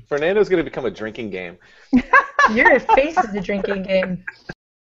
Fernando's 0.09 0.49
going 0.49 0.59
to 0.59 0.65
become 0.65 0.85
a 0.85 0.91
drinking 0.91 1.31
game. 1.31 1.59
Your 2.53 2.79
face 2.81 3.17
is 3.19 3.35
a 3.35 3.41
drinking 3.41 3.83
game. 3.83 4.25